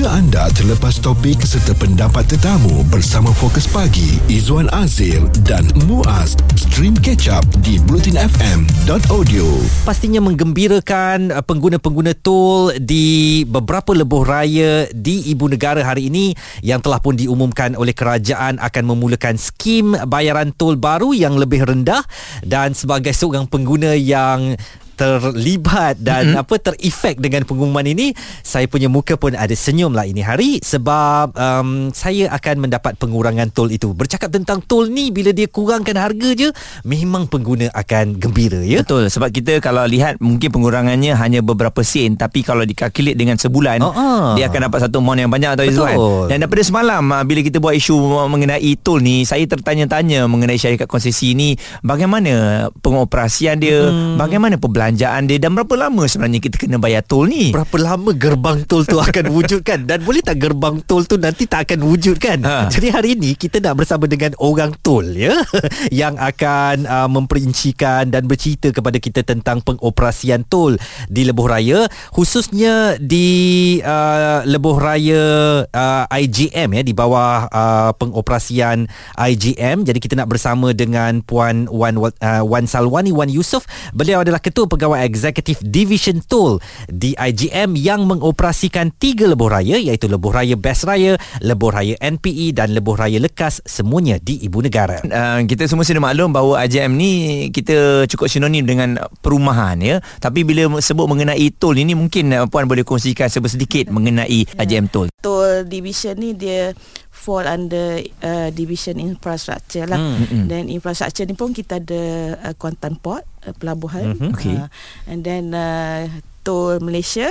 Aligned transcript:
Jika 0.00 0.16
anda 0.16 0.48
terlepas 0.56 0.96
topik 0.96 1.44
serta 1.44 1.76
pendapat 1.76 2.24
tetamu 2.24 2.80
bersama 2.88 3.28
Fokus 3.36 3.68
Pagi, 3.68 4.16
Izwan 4.32 4.64
Azir 4.72 5.20
dan 5.44 5.68
Muaz, 5.84 6.40
stream 6.56 6.96
catch 6.96 7.28
up 7.28 7.44
di 7.60 7.76
blutinfm.audio. 7.84 9.44
pastinya 9.84 10.24
menggembirakan 10.24 11.36
uh, 11.36 11.44
pengguna-pengguna 11.44 12.16
tol 12.16 12.72
di 12.80 13.44
beberapa 13.44 13.92
lebuh 13.92 14.24
raya 14.24 14.88
di 14.88 15.28
ibu 15.28 15.52
negara 15.52 15.84
hari 15.84 16.08
ini 16.08 16.32
yang 16.64 16.80
telah 16.80 16.96
pun 17.04 17.20
diumumkan 17.20 17.76
oleh 17.76 17.92
kerajaan 17.92 18.56
akan 18.56 18.84
memulakan 18.88 19.36
skim 19.36 19.92
bayaran 20.08 20.56
tol 20.56 20.80
baru 20.80 21.12
yang 21.12 21.36
lebih 21.36 21.68
rendah 21.68 22.00
dan 22.40 22.72
sebagai 22.72 23.12
seorang 23.12 23.44
pengguna 23.44 23.92
yang 23.92 24.56
terlibat 25.00 25.96
dan 25.96 26.36
mm-hmm. 26.36 26.42
apa 26.44 26.54
terefek 26.60 27.16
dengan 27.24 27.48
pengumuman 27.48 27.88
ini 27.88 28.12
saya 28.44 28.68
punya 28.68 28.92
muka 28.92 29.16
pun 29.16 29.32
ada 29.32 29.56
senyum 29.56 29.96
lah 29.96 30.04
ini 30.04 30.20
hari 30.20 30.60
sebab 30.60 31.32
um, 31.32 31.88
saya 31.96 32.28
akan 32.36 32.68
mendapat 32.68 33.00
pengurangan 33.00 33.48
tol 33.48 33.72
itu 33.72 33.96
bercakap 33.96 34.28
tentang 34.28 34.60
tol 34.60 34.84
ni 34.92 35.08
bila 35.08 35.32
dia 35.32 35.48
kurangkan 35.48 35.96
harga 35.96 36.36
je 36.36 36.52
memang 36.84 37.24
pengguna 37.32 37.72
akan 37.72 38.20
gembira 38.20 38.60
ya 38.60 38.84
Betul 38.84 39.08
sebab 39.08 39.32
kita 39.32 39.64
kalau 39.64 39.88
lihat 39.88 40.20
mungkin 40.20 40.52
pengurangannya 40.52 41.16
hanya 41.16 41.40
beberapa 41.40 41.80
sen 41.80 42.20
tapi 42.20 42.44
kalau 42.44 42.68
dikalkulate 42.68 43.16
dengan 43.16 43.40
sebulan 43.40 43.80
ah. 43.80 44.36
dia 44.36 44.52
akan 44.52 44.68
dapat 44.68 44.84
satu 44.84 45.00
amount 45.00 45.24
yang 45.24 45.32
banyak 45.32 45.56
tau 45.56 45.64
Izzuan. 45.64 45.96
Betul. 45.96 46.24
Dan 46.28 46.36
daripada 46.44 46.62
semalam 46.66 47.02
ah, 47.16 47.24
bila 47.24 47.40
kita 47.40 47.56
buat 47.56 47.72
isu 47.72 47.96
mengenai 48.28 48.76
tol 48.84 49.00
ni 49.00 49.24
saya 49.24 49.48
tertanya-tanya 49.48 50.28
mengenai 50.28 50.60
syarikat 50.60 50.90
konsesi 50.90 51.32
ni 51.32 51.56
bagaimana 51.80 52.68
pengoperasian 52.84 53.56
dia 53.56 53.88
hmm. 53.88 54.20
bagaimana 54.20 54.58
perbelanjaan 54.58 54.89
dia. 54.98 55.38
Dan 55.38 55.54
berapa 55.54 55.74
lama 55.76 56.06
sebenarnya 56.06 56.40
kita 56.42 56.56
kena 56.56 56.78
bayar 56.80 57.04
tol 57.04 57.28
ni? 57.28 57.52
Berapa 57.54 57.76
lama 57.78 58.10
gerbang 58.14 58.64
tol 58.64 58.82
tu 58.86 58.98
akan 58.98 59.30
wujudkan? 59.30 59.86
Dan 59.86 60.02
boleh 60.02 60.22
tak 60.24 60.42
gerbang 60.42 60.80
tol 60.84 61.06
tu 61.06 61.16
nanti 61.16 61.46
tak 61.46 61.70
akan 61.70 61.86
wujudkan? 61.86 62.42
Ha. 62.42 62.68
Jadi 62.72 62.88
hari 62.90 63.08
ini 63.16 63.34
kita 63.36 63.62
nak 63.62 63.80
bersama 63.80 64.10
dengan 64.10 64.34
orang 64.40 64.74
tol 64.84 65.04
ya 65.04 65.34
Yang 66.02 66.14
akan 66.18 66.76
uh, 66.86 67.08
memperincikan 67.08 68.08
dan 68.08 68.26
bercerita 68.26 68.70
kepada 68.74 68.96
kita 68.98 69.22
tentang 69.22 69.62
pengoperasian 69.62 70.46
tol 70.46 70.76
di 71.06 71.26
Lebuh 71.26 71.48
Raya 71.48 71.86
Khususnya 72.14 72.96
di 72.98 73.78
uh, 73.82 74.42
Lebuh 74.46 74.78
Raya 74.78 75.22
uh, 75.66 76.04
IGM 76.10 76.80
ya 76.80 76.82
Di 76.82 76.94
bawah 76.94 77.48
uh, 77.50 77.90
pengoperasian 77.96 78.88
IGM 79.16 79.84
Jadi 79.86 79.98
kita 79.98 80.14
nak 80.18 80.30
bersama 80.30 80.72
dengan 80.72 81.20
Puan 81.24 81.68
Wan, 81.70 81.98
uh, 81.98 82.42
Wan 82.46 82.64
Salwani 82.64 83.10
Wan 83.10 83.28
Yusof. 83.28 83.64
Beliau 83.92 84.22
adalah 84.22 84.38
Ketua 84.38 84.66
Pegawai 84.80 85.04
Eksekutif 85.12 85.60
Division 85.60 86.24
Tol 86.24 86.56
di 86.88 87.12
IGM 87.12 87.76
yang 87.76 88.08
mengoperasikan 88.08 88.88
tiga 88.96 89.28
lebuh 89.28 89.52
raya 89.52 89.76
iaitu 89.76 90.08
Lebuh 90.08 90.32
Raya 90.32 90.56
Best 90.56 90.88
Raya, 90.88 91.20
Lebuh 91.44 91.68
Raya 91.68 92.00
NPE 92.00 92.56
dan 92.56 92.72
Lebuh 92.72 92.96
Raya 92.96 93.20
Lekas 93.20 93.60
semuanya 93.68 94.16
di 94.16 94.40
Ibu 94.40 94.64
Negara. 94.64 95.04
Uh, 95.04 95.44
kita 95.44 95.68
semua 95.68 95.84
sudah 95.84 96.00
maklum 96.00 96.32
bahawa 96.32 96.64
AJM 96.64 96.96
ni 96.96 97.12
kita 97.52 98.08
cukup 98.08 98.32
sinonim 98.32 98.64
dengan 98.64 98.96
perumahan 99.20 99.76
ya. 99.84 100.00
Tapi 100.16 100.48
bila 100.48 100.80
sebut 100.80 101.04
mengenai 101.04 101.52
tol 101.60 101.76
ini 101.76 101.92
mungkin 101.92 102.32
uh, 102.32 102.48
puan 102.48 102.64
boleh 102.64 102.80
kongsikan 102.80 103.28
sedikit 103.28 103.92
mengenai 103.92 104.48
AJM 104.56 104.88
tol. 104.88 105.12
Tol 105.20 105.68
division 105.68 106.16
ni 106.16 106.32
dia 106.32 106.72
fall 107.20 107.44
under 107.44 108.00
uh, 108.24 108.48
division 108.48 108.96
infrastructure 108.96 109.84
lah. 109.84 110.00
Hmm, 110.00 110.24
mm-mm. 110.24 110.44
Dan 110.48 110.72
infrastructure 110.72 111.28
ni 111.28 111.36
pun 111.36 111.52
kita 111.52 111.76
ada 111.76 112.02
uh, 112.48 112.54
Kuantan 112.56 112.96
Port, 112.96 113.28
uh, 113.44 113.54
pelabuhan. 113.56 114.16
Mhm, 114.16 114.32
okey. 114.34 114.56
Uh, 114.56 114.68
and 115.06 115.20
then 115.22 115.52
uh, 115.52 116.08
tol 116.42 116.80
Malaysia, 116.80 117.28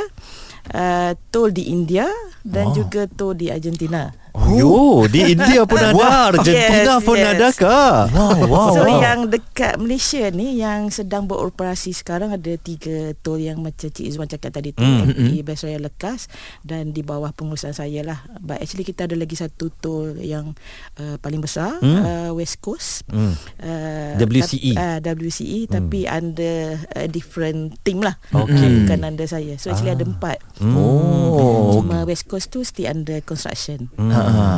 uh, 0.74 1.14
tol 1.30 1.50
di 1.50 1.70
India 1.70 2.06
dan 2.46 2.72
Oh. 2.72 2.76
juga 2.76 3.10
tol 3.10 3.34
di 3.34 3.50
Argentina. 3.50 4.14
Oh, 4.32 5.06
di 5.06 5.34
India 5.34 5.64
pun 5.64 5.78
ada, 5.84 6.32
Argentina 6.32 6.94
Yes, 6.96 7.04
pun 7.04 7.16
yes. 7.16 7.30
ada 7.30 7.48
kah? 7.52 7.96
Wow, 8.08 8.38
wow. 8.52 8.70
so 8.72 8.82
wow. 8.82 9.00
yang 9.00 9.20
dekat 9.26 9.76
Malaysia 9.76 10.30
ni 10.30 10.58
yang 10.58 10.90
sedang 10.90 11.26
beroperasi 11.26 11.92
sekarang 11.92 12.30
ada 12.30 12.54
tiga 12.56 13.14
tol 13.18 13.38
yang 13.38 13.60
macam 13.60 13.88
Cik 13.88 14.06
Izwan 14.06 14.26
cakap 14.26 14.52
tadi 14.52 14.72
tu 14.72 14.82
Hmm, 14.82 15.06
mm, 15.08 15.42
Best 15.42 15.64
Raya 15.64 15.78
Lekas 15.78 16.30
dan 16.62 16.90
di 16.90 17.02
bawah 17.02 17.30
pengurusan 17.30 17.72
saya 17.72 18.02
lah. 18.02 18.20
But 18.38 18.60
actually 18.60 18.84
kita 18.84 19.06
ada 19.06 19.16
lagi 19.16 19.34
satu 19.34 19.70
tol 19.72 20.16
yang 20.16 20.54
uh, 20.96 21.18
paling 21.18 21.40
besar 21.40 21.78
Hmm. 21.80 22.00
uh, 22.00 22.32
West 22.32 22.60
Coast. 22.60 23.06
Hmm. 23.08 23.34
Uh, 23.56 24.14
WCE. 24.20 24.74
tap- 24.74 24.84
uh, 25.06 25.20
WCE 25.20 25.60
Hmm. 25.62 25.72
tapi 25.72 26.00
under 26.06 26.58
a 26.92 27.06
different 27.06 27.58
team 27.82 28.00
lah. 28.00 28.16
Okey. 28.30 28.84
Bukan 28.84 29.00
under 29.04 29.26
saya. 29.26 29.56
So 29.56 29.70
actually 29.70 29.90
Ah. 29.90 29.98
ada 29.98 30.06
empat. 30.06 30.38
Oh. 30.62 31.76
Cuma 31.76 32.04
West 32.04 32.26
Coast 32.26 32.50
tu 32.50 32.62
still 32.62 32.88
under 32.88 33.20
construction. 33.22 33.90
Hmm. 33.96 34.12
Ha. 34.28 34.50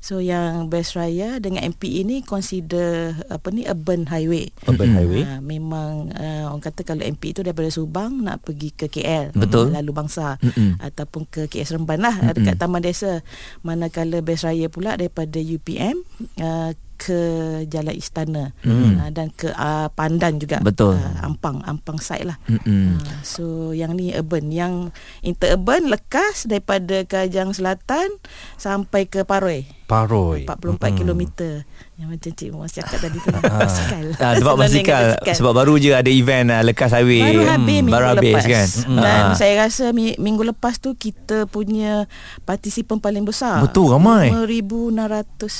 So 0.00 0.18
yang 0.18 0.72
Best 0.72 0.96
Raya 0.96 1.38
dengan 1.44 1.60
MPE 1.76 2.08
ni 2.08 2.16
consider 2.24 3.20
apa 3.28 3.52
ni 3.52 3.68
urban 3.68 4.08
highway. 4.08 4.48
Urban 4.64 4.96
Highway. 4.96 5.22
Ha, 5.28 5.44
memang 5.44 6.08
uh, 6.16 6.48
orang 6.48 6.64
kata 6.64 6.88
kalau 6.88 7.04
MP 7.04 7.36
itu 7.36 7.44
daripada 7.44 7.68
Subang 7.68 8.24
nak 8.24 8.40
pergi 8.40 8.72
ke 8.72 8.88
KL 8.88 9.36
Betul. 9.36 9.76
lalu 9.76 9.92
bangsa 9.92 10.40
Mm-mm. 10.40 10.80
ataupun 10.80 11.28
ke 11.28 11.52
KS 11.52 11.76
Seremban 11.76 12.00
lah 12.00 12.16
mm 12.16 12.32
dekat 12.32 12.56
Taman 12.56 12.80
Desa 12.80 13.20
manakala 13.60 14.24
Best 14.24 14.48
Raya 14.48 14.72
pula 14.72 14.96
daripada 14.96 15.36
UPM 15.36 16.00
uh, 16.40 16.72
ke 17.00 17.20
Jalan 17.64 17.96
Istana 17.96 18.52
Mm. 18.60 19.00
uh, 19.00 19.10
dan 19.10 19.32
ke 19.32 19.48
uh, 19.48 19.88
Pandan 19.96 20.36
juga 20.36 20.60
Betul. 20.60 21.00
uh, 21.00 21.24
Ampang 21.24 21.64
Ampang 21.64 21.96
side 21.96 22.28
lah 22.28 22.36
Mm-mm. 22.44 23.00
uh, 23.00 23.20
so 23.24 23.72
yang 23.72 23.96
ni 23.96 24.12
urban 24.12 24.52
yang 24.52 24.92
interurban 25.24 25.88
lekas 25.88 26.44
daripada 26.44 27.08
Kajang 27.08 27.56
Selatan 27.56 28.20
sampai 28.60 29.08
ke 29.08 29.24
Paroi 29.24 29.64
Paroi. 29.90 30.46
44 30.46 30.70
kilometer 30.94 31.66
yang 31.96 32.08
macam 32.08 32.30
Cik 32.30 32.48
Muaz 32.48 32.70
cakap 32.70 32.96
tadi 32.98 33.18
tu 33.18 33.28
lah. 33.34 33.42
Ah. 33.42 33.60
basikal. 33.60 34.06
Ah, 34.16 34.32
sebab 34.32 34.54
basikal 34.54 35.04
basikal. 35.12 35.34
sebab 35.34 35.52
baru 35.52 35.74
je 35.76 35.90
ada 35.92 36.08
event 36.08 36.48
uh, 36.48 36.62
lekas 36.62 36.90
highway 36.90 37.20
Baru 37.20 37.42
habis 37.42 37.50
Hmm, 37.50 37.66
minggu 37.66 37.90
baru 37.90 38.04
habis 38.08 38.22
lepas 38.30 38.44
kan 38.46 38.68
Dan 38.88 39.22
Ah. 39.26 39.34
saya 39.34 39.52
rasa 39.60 39.84
mi- 39.90 40.16
minggu 40.16 40.42
lepas 40.44 40.78
tu 40.78 40.94
Kita 40.94 41.44
punya 41.44 42.06
partisipan 42.40 42.96
paling 42.96 43.20
besar 43.22 43.60
Betul, 43.60 43.90
ramai. 43.90 44.30
5,600 44.30 44.96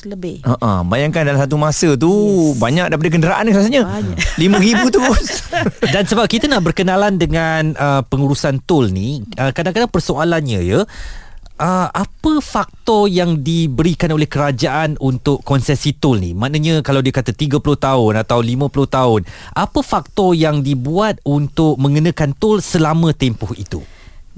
lebih 0.09 0.37
uh, 0.45 0.81
bayangkan 0.83 1.23
dalam 1.25 1.41
satu 1.41 1.57
masa 1.57 1.93
tu 1.95 2.09
yes. 2.09 2.57
banyak 2.57 2.87
daripada 2.89 3.11
kenderaan 3.11 3.43
ni 3.43 3.53
rasanya. 3.53 3.83
Banyak. 3.85 4.17
5000 4.39 4.95
tu. 4.95 5.03
Dan 5.93 6.03
sebab 6.05 6.25
kita 6.25 6.47
nak 6.47 6.63
berkenalan 6.63 7.17
dengan 7.17 7.75
uh, 7.75 8.01
pengurusan 8.03 8.61
tol 8.61 8.87
ni, 8.87 9.21
uh, 9.35 9.51
kadang-kadang 9.51 9.89
persoalannya 9.89 10.61
ya, 10.63 10.81
uh, 11.61 11.89
apa 11.93 12.41
faktor 12.41 13.07
yang 13.13 13.45
diberikan 13.45 14.11
oleh 14.17 14.27
kerajaan 14.27 14.97
untuk 14.99 15.45
konsesi 15.45 15.93
tol 15.93 16.17
ni? 16.17 16.33
Maknanya 16.33 16.81
kalau 16.81 17.05
dia 17.05 17.13
kata 17.13 17.37
30 17.37 17.61
tahun 17.61 18.13
atau 18.25 18.41
50 18.41 18.73
tahun, 18.89 19.21
apa 19.53 19.81
faktor 19.85 20.33
yang 20.33 20.65
dibuat 20.65 21.21
untuk 21.29 21.77
mengenakan 21.77 22.33
tol 22.33 22.65
selama 22.65 23.13
tempoh 23.13 23.53
itu? 23.53 23.85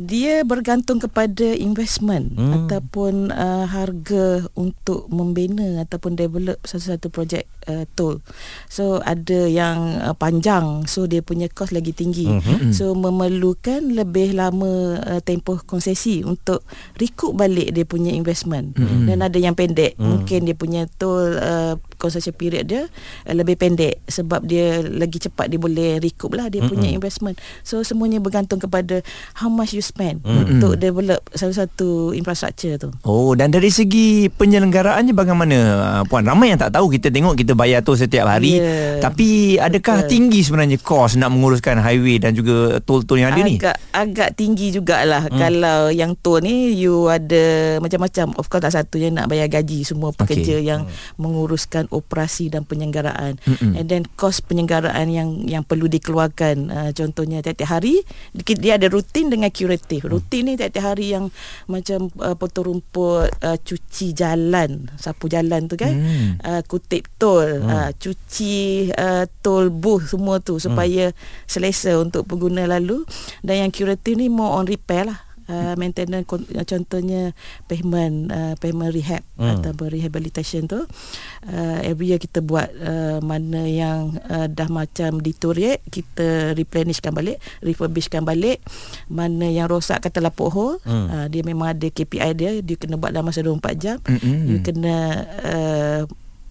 Dia 0.01 0.41
bergantung 0.43 0.99
kepada 0.99 1.53
investment 1.53 2.33
Hmm. 2.33 2.39
hmm. 2.39 2.55
ataupun 2.65 3.15
uh, 3.33 3.67
harga 3.69 4.47
untuk 4.57 5.09
membina 5.13 5.85
ataupun 5.85 6.17
develop 6.17 6.57
satu-satu 6.65 7.13
projek 7.13 7.45
uh, 7.69 7.85
tol. 7.93 8.25
So 8.71 9.05
ada 9.05 9.47
yang 9.47 10.01
uh, 10.01 10.17
panjang 10.17 10.89
so 10.89 11.05
dia 11.05 11.21
punya 11.21 11.51
kos 11.53 11.71
lagi 11.75 11.93
tinggi. 11.93 12.29
Mhm. 12.29 12.41
Mm-hmm. 12.41 12.73
So 12.73 12.97
memerlukan 12.97 13.93
lebih 13.93 14.37
lama 14.37 14.99
uh, 15.01 15.21
tempoh 15.21 15.61
konsesi 15.65 16.25
untuk 16.25 16.65
recoup 16.97 17.37
balik 17.37 17.75
dia 17.75 17.85
punya 17.85 18.13
investment. 18.13 18.77
Mm-hmm. 18.77 19.07
Dan 19.09 19.19
ada 19.21 19.39
yang 19.39 19.55
pendek. 19.57 19.97
Mm. 19.97 20.05
Mungkin 20.05 20.41
dia 20.49 20.57
punya 20.57 20.83
tol 20.97 21.37
uh, 21.37 21.75
concession 22.03 22.35
period 22.35 22.67
dia 22.67 22.83
uh, 23.31 23.35
lebih 23.35 23.55
pendek 23.55 24.03
sebab 24.11 24.43
dia 24.43 24.83
lagi 24.83 25.23
cepat 25.23 25.47
dia 25.47 25.63
boleh 25.63 26.03
recoup 26.03 26.35
lah 26.35 26.51
dia 26.51 26.59
mm-hmm. 26.59 26.71
punya 26.75 26.89
investment. 26.91 27.39
So 27.63 27.87
semuanya 27.87 28.19
bergantung 28.19 28.59
kepada 28.59 29.07
how 29.39 29.47
much 29.47 29.71
you 29.71 29.85
spend 29.85 30.27
mm-hmm. 30.27 30.59
untuk 30.59 30.75
develop 30.83 31.23
satu-satu 31.31 32.19
infrastruktur 32.19 32.75
tu. 32.83 32.89
Oh 33.07 33.39
dan 33.39 33.55
dari 33.55 33.71
segi 33.71 34.27
penyelenggaraannya 34.27 35.15
bagaimana 35.15 35.57
uh, 35.79 36.03
puan? 36.11 36.27
Ramai 36.27 36.51
yang 36.51 36.59
tak 36.59 36.75
tahu 36.75 36.91
kita 36.91 37.15
tengok 37.15 37.39
kita 37.39 37.53
bayar 37.55 37.87
tol 37.87 37.95
setiap 37.95 38.27
hari 38.27 38.55
Ya, 38.63 39.01
tapi 39.01 39.57
adakah 39.61 40.05
betul. 40.05 40.11
tinggi 40.11 40.41
sebenarnya 40.45 40.79
kos 40.81 41.17
nak 41.21 41.31
menguruskan 41.33 41.81
highway 41.81 42.17
dan 42.17 42.33
juga 42.33 42.81
tol-tol 42.81 43.21
yang 43.21 43.37
ada 43.37 43.45
ni? 43.45 43.61
agak 43.61 43.77
agak 43.93 44.31
tinggi 44.35 44.73
jugalah 44.73 45.29
hmm. 45.29 45.37
kalau 45.37 45.93
yang 45.93 46.17
tol 46.19 46.41
ni 46.41 46.73
you 46.73 47.07
ada 47.13 47.77
macam-macam 47.79 48.33
of 48.41 48.49
course 48.49 48.65
tak 48.65 48.73
satunya 48.73 49.13
nak 49.13 49.29
bayar 49.29 49.53
gaji 49.53 49.85
semua 49.85 50.17
pekerja 50.17 50.57
okay. 50.59 50.65
yang 50.65 50.89
hmm. 50.89 51.21
menguruskan 51.21 51.85
operasi 51.93 52.49
dan 52.49 52.65
penyelenggaraan 52.65 53.37
Mm-mm. 53.39 53.77
and 53.77 53.87
then 53.87 54.03
kos 54.17 54.41
penyelenggaraan 54.41 55.13
yang 55.13 55.29
yang 55.45 55.63
perlu 55.63 55.87
dikeluarkan 55.87 56.57
uh, 56.73 56.91
contohnya 56.97 57.45
tiap-tiap 57.45 57.79
hari 57.79 58.01
di- 58.33 58.59
dia 58.59 58.81
ada 58.81 58.89
rutin 58.89 59.29
dengan 59.29 59.53
curative 59.53 60.09
rutin 60.09 60.49
ni 60.49 60.53
tiap-tiap 60.57 60.97
hari 60.97 61.13
yang 61.13 61.29
macam 61.69 62.09
uh, 62.19 62.33
potong 62.33 62.73
rumput 62.73 63.29
uh, 63.45 63.59
cuci 63.61 64.17
jalan 64.17 64.89
sapu 64.97 65.29
jalan 65.29 65.69
tu 65.69 65.77
kan? 65.77 65.93
Hmm. 65.93 66.31
uh, 66.41 66.63
kutip 66.65 67.11
tol 67.21 67.63
uh, 67.63 67.91
cuci 67.93 68.89
uh, 68.95 69.29
tol 69.45 69.69
booth 69.69 70.09
semua 70.09 70.39
tu 70.41 70.57
supaya 70.57 71.13
selesa 71.45 71.99
untuk 71.99 72.25
pengguna 72.25 72.65
lalu. 72.65 73.05
Dan 73.43 73.67
yang 73.67 73.71
curative 73.75 74.17
ni 74.17 74.33
more 74.33 74.57
on 74.57 74.65
repair 74.65 75.05
lah 75.11 75.32
uh, 75.53 75.75
maintenance 75.77 76.25
uh, 76.27 76.65
contohnya 76.65 77.37
payment 77.67 78.15
uh, 78.29 78.55
payment 78.57 78.89
rehab 78.91 79.21
Hmm. 79.35 79.59
atau 79.59 79.75
rehabilitation 79.83 80.65
tu 80.65 80.79
uh, 80.79 81.79
every 81.83 82.07
year 82.07 82.17
kita 82.17 82.39
buat 82.41 82.71
uh, 82.73 83.19
mana 83.21 83.63
yang 83.63 84.15
uh, 84.25 84.47
dah 84.47 84.69
macam 84.69 85.19
deteriorate 85.19 85.83
kita 85.85 86.23
replenishkan 86.53 87.11
balik 87.11 87.37
refurbishkan 87.59 88.23
balik 88.23 88.63
mana 89.07 89.45
yang 89.45 89.67
rosak 89.67 90.01
katalah 90.01 90.31
pothole 90.31 90.79
Hmm. 90.81 91.07
uh, 91.07 91.27
dia 91.27 91.43
memang 91.43 91.73
ada 91.73 91.85
KPI 91.85 92.31
dia 92.33 92.51
dia 92.57 92.77
kena 92.77 92.95
buat 92.95 93.11
dalam 93.11 93.27
masa 93.27 93.43
24 93.43 93.61
jam 93.77 93.99
Mm-mm. 94.01 94.47
you 94.47 94.59
kena 94.61 94.95
uh, 95.43 96.01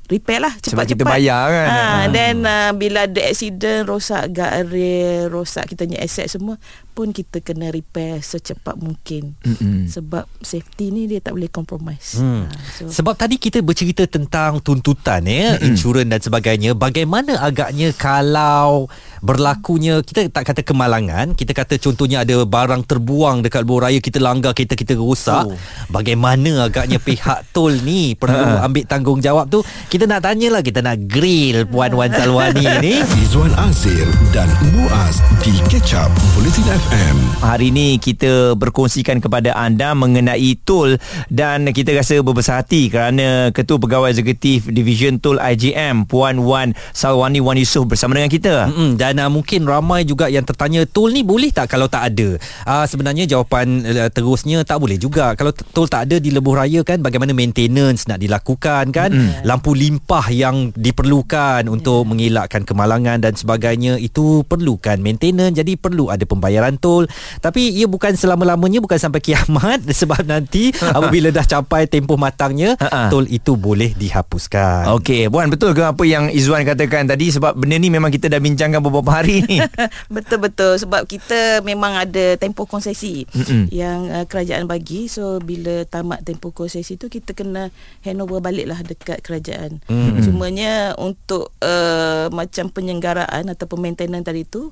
repair 0.08 0.44
lah 0.44 0.52
Sebab 0.54 0.84
cepat-cepat 0.84 0.92
kita 0.92 1.04
bayar 1.08 1.44
kan. 1.48 1.66
ha, 1.66 1.80
Ah. 1.80 2.04
then 2.10 2.36
uh, 2.44 2.72
bila 2.74 3.08
ada 3.08 3.22
accident 3.24 3.88
rosak 3.88 4.28
guardrail 4.30 5.32
rosak 5.32 5.64
kita 5.66 5.88
punya 5.88 6.00
asset 6.00 6.28
semua 6.28 6.60
pun 6.92 7.16
kita 7.16 7.40
kena 7.40 7.72
repair 7.72 8.20
secepat 8.20 8.76
mungkin 8.76 9.34
Mm-mm. 9.42 9.88
sebab 9.88 10.28
safety 10.44 10.92
ni 10.92 11.08
dia 11.08 11.24
tak 11.24 11.40
boleh 11.40 11.48
compromise. 11.48 12.20
Ha, 12.20 12.52
so 12.76 12.92
Sebab 12.92 13.16
tadi 13.16 13.40
kita 13.40 13.64
bercerita 13.64 14.04
tentang 14.06 14.60
tuntutan 14.60 15.24
ya, 15.24 15.56
insurans 15.64 16.12
dan 16.12 16.20
sebagainya. 16.20 16.76
Bagaimana 16.76 17.40
agaknya 17.40 17.96
kalau 17.96 18.92
berlakunya 19.24 20.02
kita 20.04 20.28
tak 20.34 20.52
kata 20.52 20.62
kemalangan, 20.66 21.38
kita 21.38 21.56
kata 21.56 21.80
contohnya 21.80 22.28
ada 22.28 22.44
barang 22.44 22.84
terbuang 22.84 23.46
dekat 23.46 23.64
luar 23.64 23.90
raya 23.90 23.98
kita 24.04 24.20
langgar 24.20 24.52
kereta 24.52 24.76
kita 24.76 24.94
rosak. 24.98 25.48
Oh. 25.48 25.58
Bagaimana 25.90 26.68
agaknya 26.68 27.00
pihak 27.00 27.48
tol 27.56 27.72
ni 27.82 28.14
perlu 28.14 28.36
ambil 28.62 28.84
tanggungjawab 28.86 29.48
tu? 29.48 29.64
Kita 29.88 30.06
nak 30.06 30.28
tanyalah, 30.28 30.62
kita 30.62 30.84
nak 30.84 31.08
grill 31.08 31.64
Puan 31.70 31.94
Wan 31.96 32.12
Salwani 32.12 32.68
ni. 32.84 33.00
Izwan 33.24 33.54
Azir 33.56 34.06
dan 34.36 34.50
Muaz 34.76 35.24
di 35.46 35.56
Catch 35.70 35.96
Up 35.96 36.12
Bulletin 36.36 36.68
FM. 36.82 37.18
Hari 37.42 37.74
ini 37.74 37.98
kita 37.98 38.54
berkongsikan 38.58 39.18
kepada 39.22 39.54
anda 39.54 39.94
mengenai 39.94 40.58
tol 40.62 40.98
dan 41.30 41.70
kita 41.70 41.94
rasa 41.94 42.22
berbesar 42.22 42.62
hati 42.62 42.90
kerana 42.90 43.50
Ketua 43.50 43.82
Pegawai 43.82 44.14
Eksekutif 44.14 44.70
Division 44.70 45.18
Tol 45.18 45.42
IGM 45.42 46.06
Puan 46.06 46.42
Wan 46.42 46.78
Salwani 46.94 47.42
Wan 47.42 47.58
Yusof 47.58 47.90
bersama 47.90 48.18
dengan 48.18 48.30
kita. 48.30 48.70
Mm-mm, 48.70 48.98
dan 48.98 49.18
uh, 49.22 49.30
mungkin 49.30 49.66
ramai 49.66 50.06
juga 50.06 50.30
yang 50.30 50.46
tertanya 50.46 50.86
tol 50.86 51.10
ni 51.10 51.26
boleh 51.26 51.50
tak 51.50 51.70
kalau 51.70 51.90
tak 51.90 52.14
ada? 52.14 52.38
Uh, 52.66 52.86
sebenarnya 52.86 53.26
jawapan 53.26 53.86
uh, 53.90 54.10
terusnya 54.14 54.62
tak 54.66 54.82
boleh 54.82 54.98
juga. 54.98 55.34
Kalau 55.38 55.54
tol 55.54 55.90
tak 55.90 56.10
ada 56.10 56.22
di 56.22 56.30
lebuh 56.30 56.56
raya 56.56 56.82
kan 56.86 57.02
bagaimana 57.02 57.34
maintenance 57.34 58.06
nak 58.06 58.22
dilakukan 58.22 58.94
kan? 58.94 59.10
Mm. 59.14 59.46
Lampu 59.46 59.74
limpah 59.74 60.30
yang 60.30 60.74
diperlukan 60.78 61.66
untuk 61.70 62.06
mengelakkan 62.06 62.66
kemalangan 62.66 63.18
dan 63.18 63.34
sebagainya 63.34 63.98
itu 63.98 64.46
perlukan 64.46 65.02
maintenance 65.02 65.58
jadi 65.58 65.74
perlu 65.76 66.14
ada 66.14 66.24
pembayaran 66.24 66.71
tol. 66.78 67.08
Tapi 67.40 67.74
ia 67.74 67.88
bukan 67.88 68.14
selama-lamanya 68.14 68.84
bukan 68.84 69.00
sampai 69.00 69.24
kiamat 69.24 69.84
sebab 70.00 70.24
nanti 70.28 70.70
apabila 70.98 71.32
dah 71.32 71.44
capai 71.44 71.88
tempoh 71.88 72.20
matangnya 72.20 72.76
Ha-ha. 72.78 73.10
tol 73.10 73.26
itu 73.28 73.56
boleh 73.56 73.96
dihapuskan. 73.96 74.92
Okey, 75.00 75.32
Puan 75.32 75.50
betul 75.50 75.74
ke 75.74 75.82
apa 75.82 76.04
yang 76.06 76.30
Izwan 76.30 76.64
katakan 76.64 77.10
tadi 77.10 77.32
sebab 77.32 77.58
benda 77.58 77.80
ni 77.80 77.90
memang 77.90 78.12
kita 78.12 78.30
dah 78.30 78.38
bincangkan 78.38 78.84
beberapa 78.84 79.24
hari 79.24 79.44
ni. 79.48 79.58
betul-betul 80.16 80.78
sebab 80.78 81.08
kita 81.08 81.64
memang 81.66 81.98
ada 81.98 82.36
tempoh 82.38 82.68
konsesi 82.68 83.24
Mm-mm. 83.32 83.72
yang 83.72 84.12
uh, 84.12 84.26
kerajaan 84.28 84.68
bagi 84.68 85.08
so 85.08 85.40
bila 85.42 85.88
tamat 85.88 86.22
tempoh 86.22 86.54
konsesi 86.54 87.00
tu 87.00 87.08
kita 87.08 87.34
kena 87.34 87.72
handover 88.06 88.44
balik 88.44 88.70
lah 88.70 88.80
dekat 88.84 89.24
kerajaan 89.24 89.80
Mm-mm. 89.88 90.22
cumanya 90.22 90.94
untuk 91.00 91.54
uh, 91.64 92.28
macam 92.30 92.70
penyelenggaraan 92.70 93.48
atau 93.50 93.66
maintenance 93.80 94.28
tadi 94.28 94.44
tu 94.46 94.70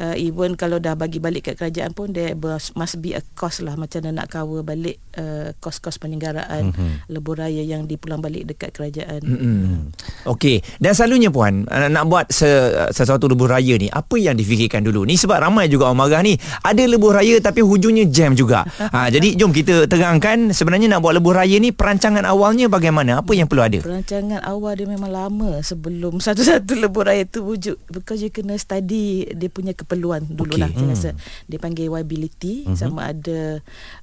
uh, 0.00 0.16
even 0.18 0.58
kalau 0.58 0.82
dah 0.82 0.98
bagi 0.98 1.22
balik 1.22 1.37
kat 1.40 1.54
kerajaan 1.54 1.90
pun 1.90 2.10
there 2.10 2.34
must 2.72 2.96
be 2.96 3.12
a 3.12 3.22
cost 3.32 3.60
lah 3.60 3.74
macam 3.74 4.00
mana 4.00 4.18
nak 4.18 4.28
cover 4.28 4.62
balik 4.62 4.96
uh, 5.14 5.50
kos-kos 5.56 5.96
penyelenggaraan 5.96 6.68
Mhm. 6.68 7.08
lebuh 7.08 7.34
raya 7.36 7.60
yang 7.60 7.84
dipulang 7.84 8.18
balik 8.18 8.44
dekat 8.46 8.70
kerajaan 8.70 9.20
Mm-mm. 9.20 9.90
Okey, 10.26 10.60
dan 10.76 10.92
selalunya 10.92 11.28
puan 11.28 11.64
uh, 11.64 11.88
nak 11.88 12.04
buat 12.04 12.28
se- 12.28 12.50
sesuatu 12.90 13.26
lebuh 13.26 13.48
raya 13.48 13.74
ni, 13.74 13.88
apa 13.88 14.14
yang 14.14 14.34
difikirkan 14.34 14.80
dulu? 14.80 15.02
Ni 15.02 15.14
sebab 15.14 15.38
ramai 15.38 15.66
juga 15.66 15.86
orang 15.86 15.98
marah 15.98 16.20
ni, 16.20 16.34
ada 16.60 16.82
lebuh 16.82 17.12
raya 17.12 17.38
tapi 17.38 17.60
hujungnya 17.60 18.04
jam 18.06 18.32
juga. 18.32 18.62
ha 18.94 19.08
jadi 19.08 19.34
jom 19.34 19.50
kita 19.50 19.86
terangkan 19.86 20.50
sebenarnya 20.50 20.88
nak 20.88 21.00
buat 21.00 21.14
lebuh 21.14 21.34
raya 21.34 21.56
ni 21.56 21.70
perancangan 21.70 22.22
awalnya 22.22 22.66
bagaimana? 22.66 23.18
Apa 23.18 23.32
yang 23.32 23.46
perlu 23.46 23.62
ada? 23.62 23.78
Perancangan 23.78 24.42
awal 24.42 24.74
dia 24.74 24.86
memang 24.86 25.08
lama 25.08 25.50
sebelum 25.60 26.18
satu-satu 26.24 26.76
lebuh 26.78 27.04
raya 27.04 27.24
tu 27.24 27.42
wujud 27.42 27.78
because 27.88 28.18
you 28.18 28.28
kena 28.28 28.54
study 28.54 28.98
dia 29.30 29.48
punya 29.48 29.72
keperluan 29.72 30.26
dulu 30.26 30.54
Okey. 30.54 30.60
lah 30.60 30.70
saya 30.70 30.80
Hmm. 30.80 30.90
rasa 30.90 31.10
dia 31.46 31.58
panggil 31.58 31.88
viability 31.88 32.64
Mhm. 32.64 32.76
sama 32.76 33.10
ada 33.10 33.60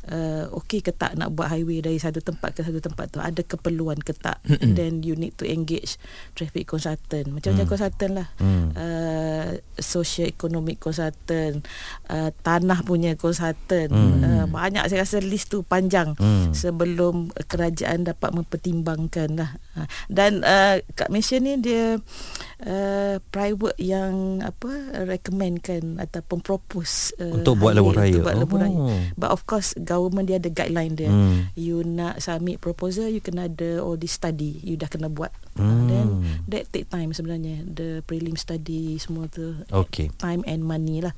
uh, 0.10 0.45
okey 0.57 0.80
ke 0.80 0.92
tak 0.92 1.16
nak 1.16 1.31
buat 1.31 1.50
highway 1.50 1.80
dari 1.80 1.98
satu 1.98 2.19
tempat 2.19 2.54
ke 2.54 2.62
satu 2.62 2.80
tempat 2.80 3.10
tu 3.10 3.19
ada 3.19 3.42
keperluan 3.42 3.98
ke 3.98 4.12
tak 4.12 4.39
then 4.62 5.01
you 5.01 5.13
need 5.13 5.33
to 5.36 5.44
engage 5.44 5.98
traffic 6.33 6.66
consultant 6.66 7.30
macam-macam 7.30 7.66
Hmm. 7.66 7.72
consultant 7.72 8.12
lah 8.13 8.27
Hmm. 8.38 8.68
uh, 8.74 9.50
social 9.77 10.27
economic 10.27 10.77
consultant 10.77 11.66
uh, 12.07 12.30
tanah 12.42 12.81
punya 12.81 13.13
consultant 13.16 13.89
Hmm. 13.89 14.22
uh, 14.22 14.45
banyak 14.45 14.86
saya 14.86 15.01
rasa 15.01 15.19
list 15.19 15.50
tu 15.50 15.62
panjang 15.62 16.13
Hmm. 16.16 16.51
sebelum 16.51 17.30
kerajaan 17.45 18.04
dapat 18.04 18.31
mempertimbangkan 18.31 19.30
lah 19.36 19.51
Ha, 19.75 19.83
dan 20.07 20.39
uh, 20.39 20.80
Kak 20.95 21.12
Malaysia 21.12 21.36
ni 21.36 21.60
dia 21.60 22.00
uh, 22.62 23.19
private 23.25 23.75
yang 23.78 24.13
apa 24.40 24.72
recommendkan 25.06 25.98
ataupun 25.98 26.40
propose 26.40 27.12
uh, 27.18 27.34
Untuk 27.34 27.57
buat 27.57 27.74
lebuh 27.74 27.92
raya. 27.92 28.12
untuk 28.13 28.24
buat 28.24 28.38
lebuh 28.38 28.60
raya 28.60 28.78
Oh. 28.78 29.00
but 29.13 29.30
of 29.30 29.44
course 29.44 29.74
government 29.78 30.28
dia 30.28 30.38
ada 30.38 30.48
guideline 30.48 30.94
dia 30.94 31.07
Hmm. 31.07 31.48
you 31.54 31.81
nak 31.81 32.19
submit 32.19 32.57
proposal 32.57 33.07
you 33.07 33.19
kena 33.19 33.48
ada 33.48 33.80
all 33.80 33.96
this 33.96 34.13
study 34.13 34.60
you 34.62 34.75
dah 34.75 34.86
kena 34.86 35.07
buat 35.07 35.31
Hmm. 35.54 35.88
then 35.88 36.07
that 36.46 36.68
take 36.69 36.86
time 36.86 37.10
sebenarnya 37.10 37.63
the 37.66 38.04
prelim 38.04 38.36
study 38.36 38.96
semua 38.96 39.25
tu 39.25 39.56
Okey. 39.69 40.12
time 40.16 40.44
and 40.46 40.62
money 40.62 41.00
lah 41.00 41.16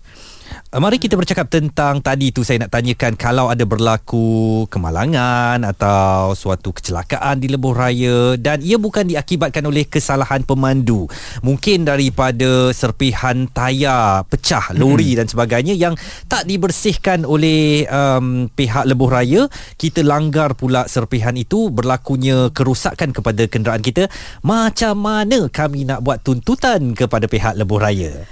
Uh, 0.67 0.79
Mari 0.79 0.95
kita 0.95 1.13
bercakap 1.13 1.47
tentang 1.47 1.99
tadi 1.99 2.29
tu 2.29 2.39
saya 2.39 2.61
nak 2.61 2.71
tanyakan 2.71 3.13
kalau 3.13 3.47
ada 3.47 3.63
berlaku 3.63 4.27
kemalangan 4.67 5.59
atau 5.61 6.31
suatu 6.31 6.71
kecelakaan 6.71 7.35
di 7.35 7.47
lebuh 7.47 7.73
raya 7.73 8.17
dan 8.35 8.59
ia 8.59 8.75
bukan 8.75 9.03
diakibatkan 9.03 9.59
oleh 9.61 9.83
kesalahan 9.83 10.41
pemandu. 10.41 11.09
Mungkin 11.43 11.85
daripada 11.87 12.71
serpihan 12.73 13.45
tayar 13.51 14.25
pecah 14.27 14.73
lori 14.75 15.15
dan 15.17 15.27
sebagainya 15.29 15.73
yang 15.73 15.93
tak 16.25 16.47
dibersihkan 16.47 17.27
oleh 17.27 17.85
um, 17.89 18.47
pihak 18.51 18.87
lebuh 18.87 19.11
raya, 19.11 19.41
kita 19.75 20.01
langgar 20.01 20.55
pula 20.57 20.87
serpihan 20.87 21.35
itu 21.35 21.69
berlakunya 21.69 22.49
kerusakan 22.51 23.11
kepada 23.11 23.45
kenderaan 23.45 23.83
kita. 23.83 24.09
Macam 24.41 24.97
mana 24.97 25.51
kami 25.51 25.83
nak 25.83 26.03
buat 26.03 26.23
tuntutan 26.23 26.95
kepada 26.97 27.29
pihak 27.29 27.59
lebuh 27.59 27.79
raya? 27.79 28.25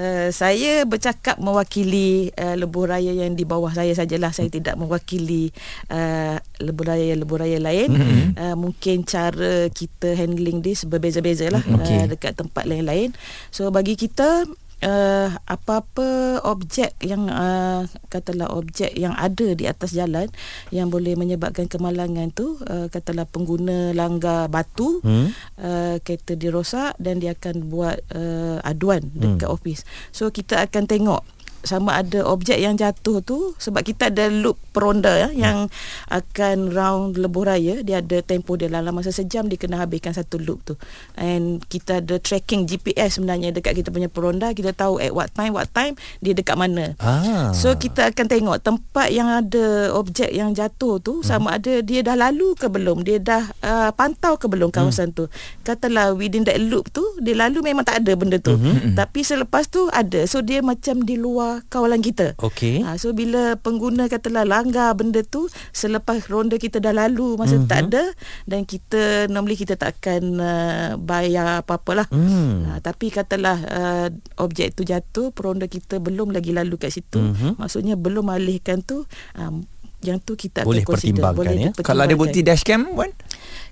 Uh, 0.00 0.32
saya 0.32 0.88
bercakap 0.88 1.36
mewakili 1.36 2.32
uh, 2.40 2.56
lebuh 2.56 2.88
raya 2.88 3.12
yang 3.12 3.36
di 3.36 3.44
bawah 3.44 3.68
saya 3.68 3.92
sajalah 3.92 4.32
saya 4.32 4.48
tidak 4.48 4.80
mewakili 4.80 5.52
uh, 5.92 6.40
lebuh 6.56 6.88
raya 6.88 7.12
lebuh 7.12 7.36
raya 7.36 7.60
lain 7.60 7.92
mm-hmm. 7.92 8.28
uh, 8.32 8.56
mungkin 8.56 9.04
cara 9.04 9.68
kita 9.68 10.16
handling 10.16 10.64
this 10.64 10.88
berbeza-beza 10.88 11.52
lah 11.52 11.60
Okey. 11.60 12.00
uh, 12.00 12.06
dekat 12.16 12.32
tempat 12.32 12.64
lain-lain 12.64 13.12
so 13.52 13.68
bagi 13.68 13.92
kita 13.92 14.48
uh, 14.84 15.28
apa-apa 15.46 16.40
objek 16.44 16.96
yang 17.00 17.28
uh, 17.28 17.84
katalah 18.08 18.50
objek 18.52 18.92
yang 18.96 19.12
ada 19.16 19.52
di 19.54 19.64
atas 19.68 19.92
jalan 19.92 20.28
yang 20.74 20.88
boleh 20.88 21.16
menyebabkan 21.16 21.68
kemalangan 21.68 22.32
tu 22.32 22.60
uh, 22.66 22.88
katalah 22.88 23.24
pengguna 23.24 23.92
langgar 23.92 24.48
batu 24.48 25.00
Hmm? 25.00 25.32
uh, 25.56 25.96
kereta 26.02 26.36
dia 26.36 26.52
rosak 26.52 26.92
dan 27.00 27.22
dia 27.22 27.32
akan 27.32 27.70
buat 27.70 27.96
uh, 28.12 28.58
aduan 28.66 29.06
dekat 29.16 29.48
Hmm. 29.48 29.56
office. 29.56 29.82
So 30.10 30.28
kita 30.28 30.60
akan 30.60 30.84
tengok 30.84 31.22
sama 31.66 32.00
ada 32.00 32.24
objek 32.24 32.56
yang 32.56 32.78
jatuh 32.78 33.20
tu 33.24 33.52
sebab 33.58 33.82
kita 33.82 34.08
ada 34.12 34.30
loop 34.30 34.56
peronda 34.70 35.12
ya, 35.16 35.28
yang 35.34 35.66
akan 36.08 36.70
round 36.70 37.18
lebuh 37.18 37.44
raya 37.44 37.82
dia 37.82 38.00
ada 38.00 38.22
tempoh 38.22 38.54
dia 38.54 38.70
dalam 38.70 38.94
masa 38.94 39.10
sejam 39.10 39.50
dia 39.50 39.58
kena 39.58 39.82
habiskan 39.82 40.14
satu 40.14 40.38
loop 40.38 40.62
tu 40.62 40.74
and 41.18 41.64
kita 41.66 41.98
ada 42.04 42.16
tracking 42.22 42.68
GPS 42.68 43.18
sebenarnya 43.18 43.50
dekat 43.50 43.76
kita 43.76 43.90
punya 43.90 44.06
peronda 44.06 44.54
kita 44.54 44.72
tahu 44.72 45.02
at 45.02 45.10
what 45.10 45.28
time 45.34 45.52
what 45.56 45.66
time 45.74 45.98
dia 46.22 46.32
dekat 46.36 46.54
mana 46.54 46.92
Ah. 47.00 47.50
So 47.56 47.74
kita 47.74 48.12
akan 48.12 48.26
tengok 48.28 48.58
tempat 48.62 49.08
yang 49.10 49.26
ada 49.26 49.90
objek 49.96 50.30
yang 50.30 50.52
jatuh 50.52 51.00
tu 51.00 51.24
sama 51.24 51.56
ada 51.58 51.80
dia 51.82 52.04
dah 52.04 52.14
lalu 52.14 52.54
ke 52.54 52.70
belum, 52.70 53.02
dia 53.02 53.18
dah 53.18 53.42
uh, 53.64 53.90
pantau 53.96 54.36
ke 54.36 54.46
belum 54.46 54.70
kawasan 54.70 55.10
tu. 55.16 55.26
Katalah 55.66 56.14
within 56.14 56.46
that 56.46 56.60
loop 56.60 56.92
tu 56.94 57.02
dia 57.18 57.34
lalu 57.34 57.64
memang 57.64 57.82
tak 57.82 58.04
ada 58.04 58.12
benda 58.14 58.38
tu. 58.38 58.54
Tapi 58.94 59.20
selepas 59.24 59.66
tu 59.66 59.90
ada. 59.90 60.22
So 60.30 60.44
dia 60.44 60.62
macam 60.62 61.02
di 61.02 61.18
luar 61.18 61.49
luar 61.50 61.66
kawalan 61.66 61.98
kita. 61.98 62.38
Okey. 62.38 62.86
Ha, 62.86 62.94
so 62.94 63.10
bila 63.10 63.58
pengguna 63.58 64.06
katalah 64.06 64.46
langgar 64.46 64.94
benda 64.94 65.26
tu 65.26 65.50
selepas 65.74 66.22
ronda 66.30 66.54
kita 66.56 66.78
dah 66.78 66.94
lalu 66.94 67.34
masa 67.34 67.58
mm-hmm. 67.58 67.70
tak 67.70 67.80
ada 67.90 68.04
dan 68.46 68.62
kita 68.62 69.26
normally 69.26 69.58
kita 69.58 69.74
tak 69.74 69.98
akan 69.98 70.38
uh, 70.38 70.90
bayar 71.02 71.66
apa-apalah. 71.66 72.06
Hmm. 72.14 72.70
Ha, 72.70 72.78
tapi 72.78 73.10
katalah 73.10 73.58
uh, 73.66 74.08
objek 74.38 74.78
tu 74.78 74.86
jatuh 74.86 75.34
peronda 75.34 75.66
kita 75.66 75.98
belum 75.98 76.30
lagi 76.30 76.54
lalu 76.54 76.78
kat 76.78 76.94
situ. 76.94 77.18
Mhm. 77.18 77.58
Maksudnya 77.58 77.98
belum 77.98 78.30
alihkan 78.30 78.86
tu 78.86 79.02
um, 79.34 79.66
yang 80.00 80.18
tu 80.20 80.36
kita 80.36 80.64
Boleh 80.64 80.84
akan 80.84 80.96
consider 80.96 81.20
pertimbangkan, 81.20 81.56
ya? 81.56 81.70
Kalau 81.84 82.02
ada 82.04 82.14
bukti 82.16 82.40
dashcam 82.40 82.88
Wan? 82.96 83.12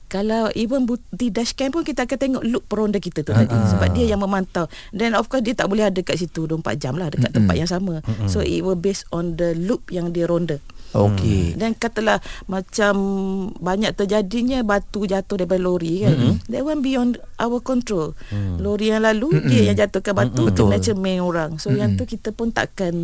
Kalau 0.08 0.48
even 0.56 0.88
bukti 0.88 1.28
dashcam 1.28 1.68
pun 1.68 1.84
kita 1.84 2.08
akan 2.08 2.16
tengok 2.16 2.42
loop 2.48 2.64
peronda 2.64 2.96
kita 2.96 3.20
tu 3.20 3.36
tadi. 3.36 3.52
Sebab 3.52 3.92
dia 3.92 4.08
yang 4.08 4.24
memantau. 4.24 4.64
Then 4.96 5.12
of 5.12 5.28
course 5.28 5.44
dia 5.44 5.52
tak 5.52 5.68
boleh 5.68 5.88
ada 5.88 6.00
kat 6.00 6.16
situ. 6.16 6.48
24 6.48 6.80
jam 6.80 6.96
lah 6.96 7.12
dekat 7.12 7.28
tempat 7.36 7.54
yang 7.60 7.68
sama. 7.68 8.00
So 8.24 8.40
it 8.40 8.64
will 8.64 8.80
based 8.80 9.04
on 9.12 9.36
the 9.36 9.52
loop 9.52 9.92
yang 9.92 10.16
dia 10.16 10.24
ronda 10.24 10.60
Okey 10.96 11.52
dan 11.60 11.76
katalah 11.76 12.16
macam 12.48 12.94
banyak 13.60 13.92
terjadinya 13.92 14.64
batu 14.64 15.04
jatuh 15.04 15.44
daripada 15.44 15.60
lori 15.60 16.00
kan 16.00 16.14
mm-hmm. 16.16 16.34
that 16.48 16.64
one 16.64 16.80
beyond 16.80 17.20
our 17.36 17.60
control 17.60 18.16
mm. 18.32 18.56
lori 18.56 18.88
yang 18.88 19.04
lalu 19.04 19.36
mm-hmm. 19.36 19.48
dia 19.52 19.62
yang 19.68 19.76
jatuhkan 19.76 20.16
batu 20.16 20.48
Mm-mm. 20.48 20.56
kena 20.56 20.80
Betul. 20.80 20.84
cermin 20.88 21.20
orang 21.20 21.50
so 21.60 21.68
mm-hmm. 21.68 21.80
yang 21.84 21.90
tu 22.00 22.08
kita 22.08 22.32
pun 22.32 22.48
takkan 22.56 22.94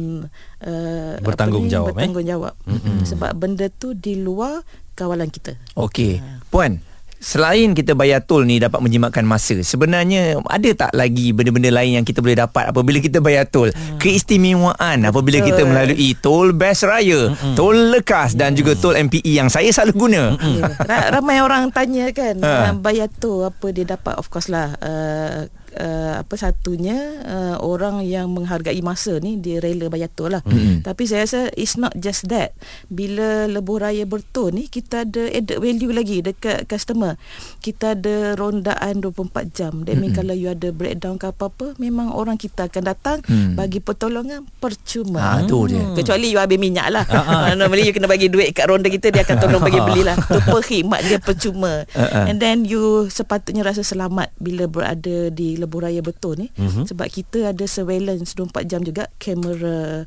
uh, 0.65 1.21
Bertanggungjawab, 1.21 1.93
eh? 1.93 2.09
bertanggungjawab 2.09 2.55
mm-hmm. 2.65 2.99
sebab 3.05 3.31
benda 3.37 3.69
tu 3.69 3.93
di 3.93 4.17
luar 4.17 4.65
kawalan 4.97 5.29
kita 5.29 5.61
Okey 5.77 6.25
Puan 6.49 6.94
Selain 7.25 7.73
kita 7.73 7.97
bayar 7.97 8.21
tol 8.21 8.45
ni 8.45 8.61
dapat 8.61 8.79
menjimatkan 8.79 9.25
masa 9.25 9.57
Sebenarnya 9.59 10.37
ada 10.45 10.71
tak 10.77 10.93
lagi 10.93 11.33
benda-benda 11.33 11.73
lain 11.73 11.97
yang 11.97 12.05
kita 12.05 12.21
boleh 12.21 12.37
dapat 12.37 12.69
Apabila 12.69 13.01
kita 13.01 13.19
bayar 13.19 13.49
tol 13.49 13.73
Keistimewaan 13.97 15.03
apabila 15.03 15.41
kita 15.41 15.65
melalui 15.65 16.13
tol 16.15 16.53
Best 16.53 16.85
Raya 16.85 17.33
Tol 17.55 17.91
Lekas 17.91 18.37
dan 18.37 18.53
juga 18.53 18.77
tol 18.77 18.93
MPE 18.95 19.33
yang 19.33 19.49
saya 19.49 19.71
selalu 19.71 19.93
guna. 19.97 20.37
Ra- 20.79 21.09
ramai 21.11 21.41
orang 21.41 21.71
tanya 21.71 22.11
kan 22.11 22.37
Ha. 22.37 22.77
bayar 22.77 23.09
tu 23.09 23.41
apa 23.41 23.67
dia 23.71 23.89
dapat? 23.89 24.15
Of 24.15 24.29
course 24.29 24.47
lah 24.47 24.77
uh, 24.77 25.49
uh, 25.79 26.23
apa 26.23 26.35
satunya 26.39 26.97
uh, 27.25 27.57
orang 27.63 28.03
yang 28.07 28.31
menghargai 28.31 28.79
masa 28.81 29.19
ni 29.19 29.39
dia 29.39 29.59
rela 29.59 29.91
bayar 29.91 30.11
tol 30.11 30.31
lah. 30.33 30.43
Mm-mm. 30.47 30.83
Tapi 30.87 31.03
saya 31.07 31.27
rasa 31.27 31.41
it's 31.55 31.75
not 31.75 31.95
just 31.99 32.27
that. 32.31 32.55
Bila 32.89 33.47
lebuh 33.51 33.83
raya 33.83 34.07
bertol 34.07 34.55
ni 34.55 34.71
kita 34.71 35.07
ada 35.07 35.27
added 35.31 35.59
value 35.59 35.93
lagi 35.93 36.23
dekat 36.23 36.67
customer. 36.71 37.19
Kita 37.61 37.99
ada 37.99 38.39
rondaan 38.39 39.03
24 39.03 39.57
jam. 39.57 39.83
That 39.87 39.99
mean 39.99 40.15
kalau 40.15 40.35
you 40.35 40.51
ada 40.51 40.71
breakdown 40.71 41.19
ke 41.19 41.31
apa-apa 41.31 41.77
memang 41.79 42.15
orang 42.15 42.39
kita 42.39 42.71
akan 42.71 42.85
datang 42.85 43.19
Mm. 43.25 43.57
bagi 43.57 43.81
pertolongan 43.81 44.45
percuma. 44.61 45.21
Ah, 45.21 45.41
tu 45.43 45.65
dia. 45.65 45.81
Kecuali 45.97 46.29
you 46.29 46.39
habis 46.39 46.61
minyak 46.61 46.93
lah. 46.93 47.05
Uh, 47.09 47.53
normally 47.59 47.89
you 47.89 47.95
kena 47.97 48.05
bagi 48.05 48.29
duit 48.29 48.53
kat 48.53 48.69
ronda 48.69 48.87
kita 48.93 49.09
dia 49.09 49.25
akan 49.25 49.37
tolong 49.41 49.63
bagi 49.65 49.81
belilah. 49.81 50.17
Tu 50.19 50.41
perkhidmat 50.45 51.01
dia 51.09 51.19
percuma. 51.19 51.89
Uh-uh. 51.97 52.29
And 52.29 52.37
then 52.39 52.69
you 52.69 53.09
sepatutnya 53.09 53.65
rasa 53.65 53.81
selamat 53.81 54.35
bila 54.37 54.69
berada 54.69 55.33
di 55.33 55.57
lebuh 55.65 55.89
raya 55.89 56.05
betul 56.05 56.37
ni. 56.37 56.53
Mhm. 56.55 56.85
Sebab 56.87 57.09
kita 57.09 57.51
ada 57.51 57.65
surveillance 57.65 58.37
24 58.37 58.69
jam 58.69 58.81
juga 58.85 59.09
kamera 59.17 60.05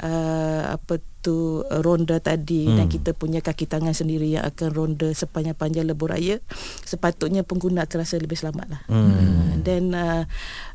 uh, 0.00 0.62
apa 0.72 0.98
tu 1.24 1.64
uh, 1.64 1.80
ronda 1.80 2.20
tadi 2.20 2.68
hmm. 2.68 2.76
dan 2.76 2.86
kita 2.92 3.16
punya 3.16 3.40
kaki 3.40 3.64
tangan 3.64 3.96
sendiri 3.96 4.28
yang 4.28 4.44
akan 4.44 4.68
ronda 4.76 5.08
sepanjang-panjang 5.08 5.88
lebuh 5.88 6.12
raya. 6.12 6.36
Sepatutnya 6.84 7.40
pengguna 7.44 7.88
akan 7.88 7.96
rasa 8.04 8.20
lebih 8.20 8.36
selamat 8.36 8.66
lah. 8.68 8.82
Hmm. 8.92 9.64
then 9.64 9.96
uh, 9.96 10.28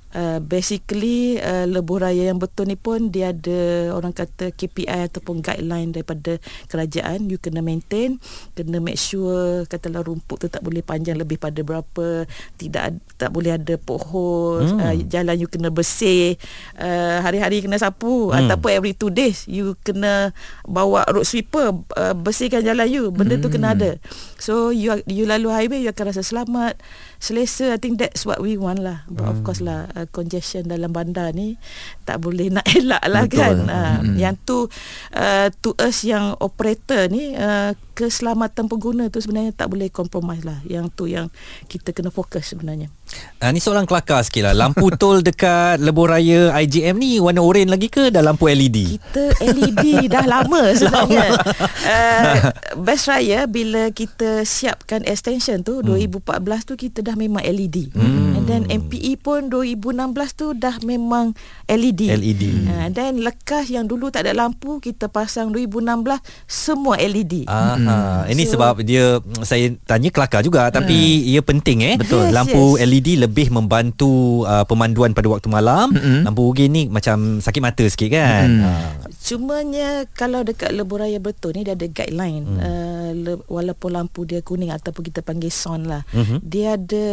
Uh, 0.10 0.42
basically 0.42 1.38
uh, 1.38 1.70
lebuh 1.70 2.02
raya 2.02 2.34
yang 2.34 2.42
betul 2.42 2.66
ni 2.66 2.74
pun 2.74 3.14
dia 3.14 3.30
ada 3.30 3.94
orang 3.94 4.10
kata 4.10 4.50
KPI 4.50 5.06
ataupun 5.06 5.46
guideline 5.46 5.94
daripada 5.94 6.42
kerajaan 6.66 7.30
you 7.30 7.38
kena 7.38 7.62
maintain 7.62 8.18
kena 8.58 8.82
make 8.82 8.98
sure 8.98 9.70
katalah 9.70 10.02
rumput 10.02 10.42
tu 10.42 10.48
tak 10.50 10.66
boleh 10.66 10.82
panjang 10.82 11.14
lebih 11.14 11.38
pada 11.38 11.62
berapa 11.62 12.26
tidak 12.58 12.98
tak 13.22 13.30
boleh 13.30 13.54
ada 13.54 13.78
pohon 13.78 14.66
hmm. 14.66 14.82
uh, 14.82 14.94
jalan 15.06 15.46
you 15.46 15.46
kena 15.46 15.70
bersih 15.70 16.42
uh, 16.82 17.22
hari-hari 17.22 17.62
kena 17.62 17.78
sapu 17.78 18.34
hmm. 18.34 18.50
ataupun 18.50 18.70
every 18.74 18.98
two 18.98 19.14
days 19.14 19.46
you 19.46 19.78
kena 19.86 20.34
bawa 20.66 21.06
road 21.14 21.22
sweeper 21.22 21.70
uh, 21.94 22.18
bersihkan 22.18 22.66
jalan 22.66 22.90
you 22.90 23.14
benda 23.14 23.38
hmm. 23.38 23.46
tu 23.46 23.50
kena 23.54 23.78
ada 23.78 24.02
so 24.40 24.72
you 24.72 24.90
are- 24.90 25.06
you 25.06 25.24
lalu 25.24 25.48
highway 25.48 25.80
you 25.80 25.92
akan 25.92 26.10
rasa 26.10 26.24
selamat 26.24 26.80
selesa. 27.18 27.70
I 27.70 27.78
think 27.78 28.00
that's 28.00 28.24
what 28.24 28.40
we 28.40 28.56
want 28.56 28.80
lah. 28.80 29.04
But 29.06 29.28
of 29.28 29.44
course 29.44 29.60
lah 29.60 29.92
uh, 29.92 30.08
congestion 30.08 30.66
dalam 30.66 30.90
bandar 30.90 31.30
ni 31.32 31.60
tak 32.02 32.18
boleh 32.18 32.48
nak 32.56 32.66
elak 32.66 33.04
lah 33.04 33.24
Betul. 33.24 33.38
kan. 33.38 33.56
Uh, 33.66 33.88
Mm. 34.00 34.16
yang 34.18 34.36
tu 34.40 34.70
uh, 35.12 35.48
to 35.58 35.76
us 35.78 36.02
yang 36.02 36.32
operator 36.40 37.06
ni 37.06 37.34
uh, 37.34 37.76
keselamatan 37.92 38.66
pengguna 38.66 39.08
tu 39.08 39.20
sebenarnya 39.20 39.52
tak 39.52 39.68
boleh 39.68 39.90
compromise 39.90 40.42
lah. 40.42 40.64
Yang 40.64 40.86
tu 40.94 41.06
yang 41.06 41.28
kita 41.66 41.92
kena 41.92 42.08
fokus 42.08 42.48
sebenarnya. 42.48 42.88
Ah, 43.38 43.50
ni 43.50 43.60
soalan 43.60 43.84
kelakar 43.84 44.22
sikit 44.22 44.46
lah. 44.46 44.54
Lampu 44.56 44.88
tol 44.96 45.20
dekat 45.20 45.78
Lebuh 45.78 46.08
Raya 46.08 46.56
IGM 46.56 46.96
ni 46.96 47.18
Warna 47.18 47.42
oren 47.42 47.68
lagi 47.68 47.88
ke? 47.88 48.08
Dah 48.08 48.22
lampu 48.22 48.48
LED 48.48 49.02
kita 49.02 49.24
LED 49.42 49.84
dah 50.08 50.24
lama 50.24 50.62
sebenarnya. 50.78 51.28
Uh, 51.84 52.36
best 52.80 53.06
raya 53.06 53.44
bila 53.44 53.92
kita 53.92 54.29
siapkan 54.42 55.02
extension 55.04 55.60
tu 55.60 55.80
Hmm. 55.80 55.96
2014 55.96 56.26
tu 56.64 56.74
kita 56.76 57.00
dah 57.02 57.16
memang 57.16 57.40
LED 57.40 57.92
and 58.34 58.46
then 58.46 58.64
MPE 58.66 59.18
pun 59.18 59.48
2016 59.48 59.86
tu 60.34 60.52
dah 60.54 60.76
memang 60.82 61.32
LED 61.66 62.02
LED. 62.10 62.44
uh, 62.66 62.88
dan 62.90 63.20
lekas 63.20 63.68
yang 63.68 63.86
dulu 63.86 64.08
tak 64.08 64.24
ada 64.24 64.34
lampu 64.36 64.78
kita 64.78 65.08
pasang 65.08 65.50
2016 65.50 66.20
semua 66.46 66.98
LED 66.98 67.46
Aha. 67.46 68.26
Ini 68.26 68.44
So- 68.44 68.52
sebab 68.52 68.82
dia 68.82 69.18
saya 69.42 69.70
tanya 69.84 70.10
kelakar 70.10 70.42
juga 70.42 70.68
tapi 70.70 70.96
ia 71.26 71.40
penting 71.40 71.80
eh. 71.84 71.96
Betul. 71.96 72.28
Yes, 72.28 72.34
Lampu 72.34 72.64
yes. 72.76 72.86
LED 72.86 73.10
lebih 73.20 73.48
membantu 73.50 74.10
uh, 74.44 74.64
pemanduan 74.64 75.12
pada 75.12 75.28
waktu 75.28 75.48
malam. 75.48 75.90
Mm-mm. 75.90 76.24
Lampu 76.24 76.42
UG 76.46 76.60
ni 76.66 76.82
macam 76.86 77.40
sakit 77.40 77.60
mata 77.60 77.84
sikit 77.84 78.10
kan. 78.10 78.48
Mm. 78.50 78.62
Ha. 78.62 78.72
Cumanya 79.22 79.90
kalau 80.10 80.42
dekat 80.42 80.72
lebuh 80.72 81.00
raya 81.00 81.18
betul 81.18 81.54
ni 81.54 81.62
dia 81.62 81.72
ada 81.72 81.86
guideline 81.86 82.44
hmm. 82.44 82.58
uh, 82.58 83.10
le, 83.14 83.34
walaupun 83.46 83.94
lampu 83.94 84.19
dia 84.24 84.40
kuning 84.40 84.70
ataupun 84.70 85.04
kita 85.04 85.20
panggil 85.20 85.50
son 85.50 85.84
lah 85.84 86.02
Mhm. 86.10 86.42
dia 86.42 86.74
ada 86.74 87.06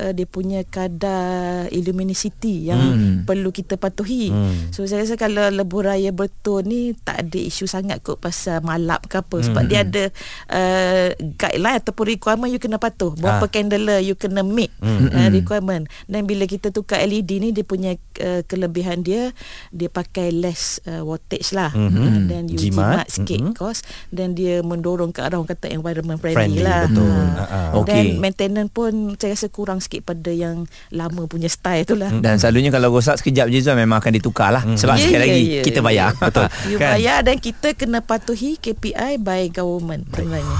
uh, 0.00 0.12
dia 0.12 0.26
punya 0.26 0.60
kadar 0.62 1.66
illuminosity 1.68 2.66
yang 2.66 2.82
Hmm. 2.84 3.16
perlu 3.24 3.48
kita 3.48 3.74
patuhi 3.74 4.28
Hmm. 4.28 4.70
so 4.70 4.84
saya 4.84 5.02
rasa 5.02 5.14
kalau 5.14 5.48
lebuh 5.48 5.82
raya 5.84 6.10
betul 6.10 6.62
ni 6.62 6.92
tak 6.98 7.24
ada 7.24 7.38
isu 7.38 7.64
sangat 7.64 8.00
kot 8.00 8.18
pasal 8.18 8.60
malap 8.60 9.06
ke 9.06 9.16
apa 9.16 9.36
sebab 9.40 9.62
Hmm. 9.62 9.70
dia 9.70 9.80
ada 9.80 10.04
uh, 10.48 11.08
guideline 11.34 11.78
ataupun 11.78 12.04
requirement 12.08 12.48
you 12.48 12.58
kena 12.58 12.76
patuh 12.76 13.14
berapa 13.14 13.40
Ah. 13.40 13.50
candela 13.50 13.96
you 13.98 14.14
kena 14.14 14.42
meet 14.42 14.70
Hmm. 14.78 15.08
uh, 15.08 15.30
requirement 15.30 15.84
dan 16.04 16.24
bila 16.24 16.44
kita 16.44 16.68
tukar 16.68 17.00
LED 17.00 17.38
ni 17.38 17.48
dia 17.50 17.62
punya 17.62 17.94
uh, 18.20 18.42
kelebihan 18.44 19.00
dia 19.00 19.30
dia 19.70 19.88
pakai 19.88 20.30
less 20.30 20.78
uh, 20.84 21.02
wattage 21.02 21.50
lah 21.50 21.70
Mhm. 21.70 21.94
uh, 21.94 22.18
dan 22.26 22.42
you 22.46 22.58
Jimat. 22.58 22.72
jimat, 22.74 23.06
sikit 23.08 23.38
Mhm. 23.40 23.52
cost 23.54 23.82
dan 24.10 24.32
dia 24.32 24.60
mendorong 24.60 25.10
ke 25.10 25.20
arah 25.20 25.36
orang 25.36 25.48
kata 25.48 25.68
environment 25.68 26.18
friendly, 26.18 26.36
Friendly, 26.46 26.62
lah 26.62 26.82
betul. 26.86 27.24
Ha. 27.34 27.58
Okey. 27.74 27.90
dan 27.90 28.04
maintenance 28.18 28.70
pun 28.70 28.92
saya 29.16 29.32
rasa 29.32 29.46
kurang 29.48 29.78
sikit 29.78 30.04
pada 30.04 30.30
yang 30.30 30.64
lama 30.90 31.24
punya 31.24 31.48
style 31.48 31.82
tu 31.82 31.94
lah 31.94 32.10
Dan 32.10 32.36
selalunya 32.36 32.68
kalau 32.68 32.92
rosak 32.92 33.18
sekejap 33.18 33.48
je 33.48 33.60
Zuan 33.60 33.74
memang 33.74 33.98
akan 33.98 34.12
ditukar 34.12 34.50
lah 34.50 34.62
Sebab 34.64 34.94
Ya, 34.94 35.02
sekali 35.02 35.16
ya, 35.16 35.22
lagi 35.26 35.42
ya, 35.42 35.62
kita 35.62 35.78
ya, 35.78 35.84
bayar 35.84 36.08
ya. 36.10 36.20
Betul 36.22 36.44
you 36.70 36.78
kan? 36.78 36.90
bayar 36.94 37.18
dan 37.20 37.36
kita 37.36 37.68
kena 37.72 37.98
patuhi 37.98 38.56
KPI 38.56 39.18
by 39.18 39.48
government 39.48 40.06
sebenarnya 40.10 40.56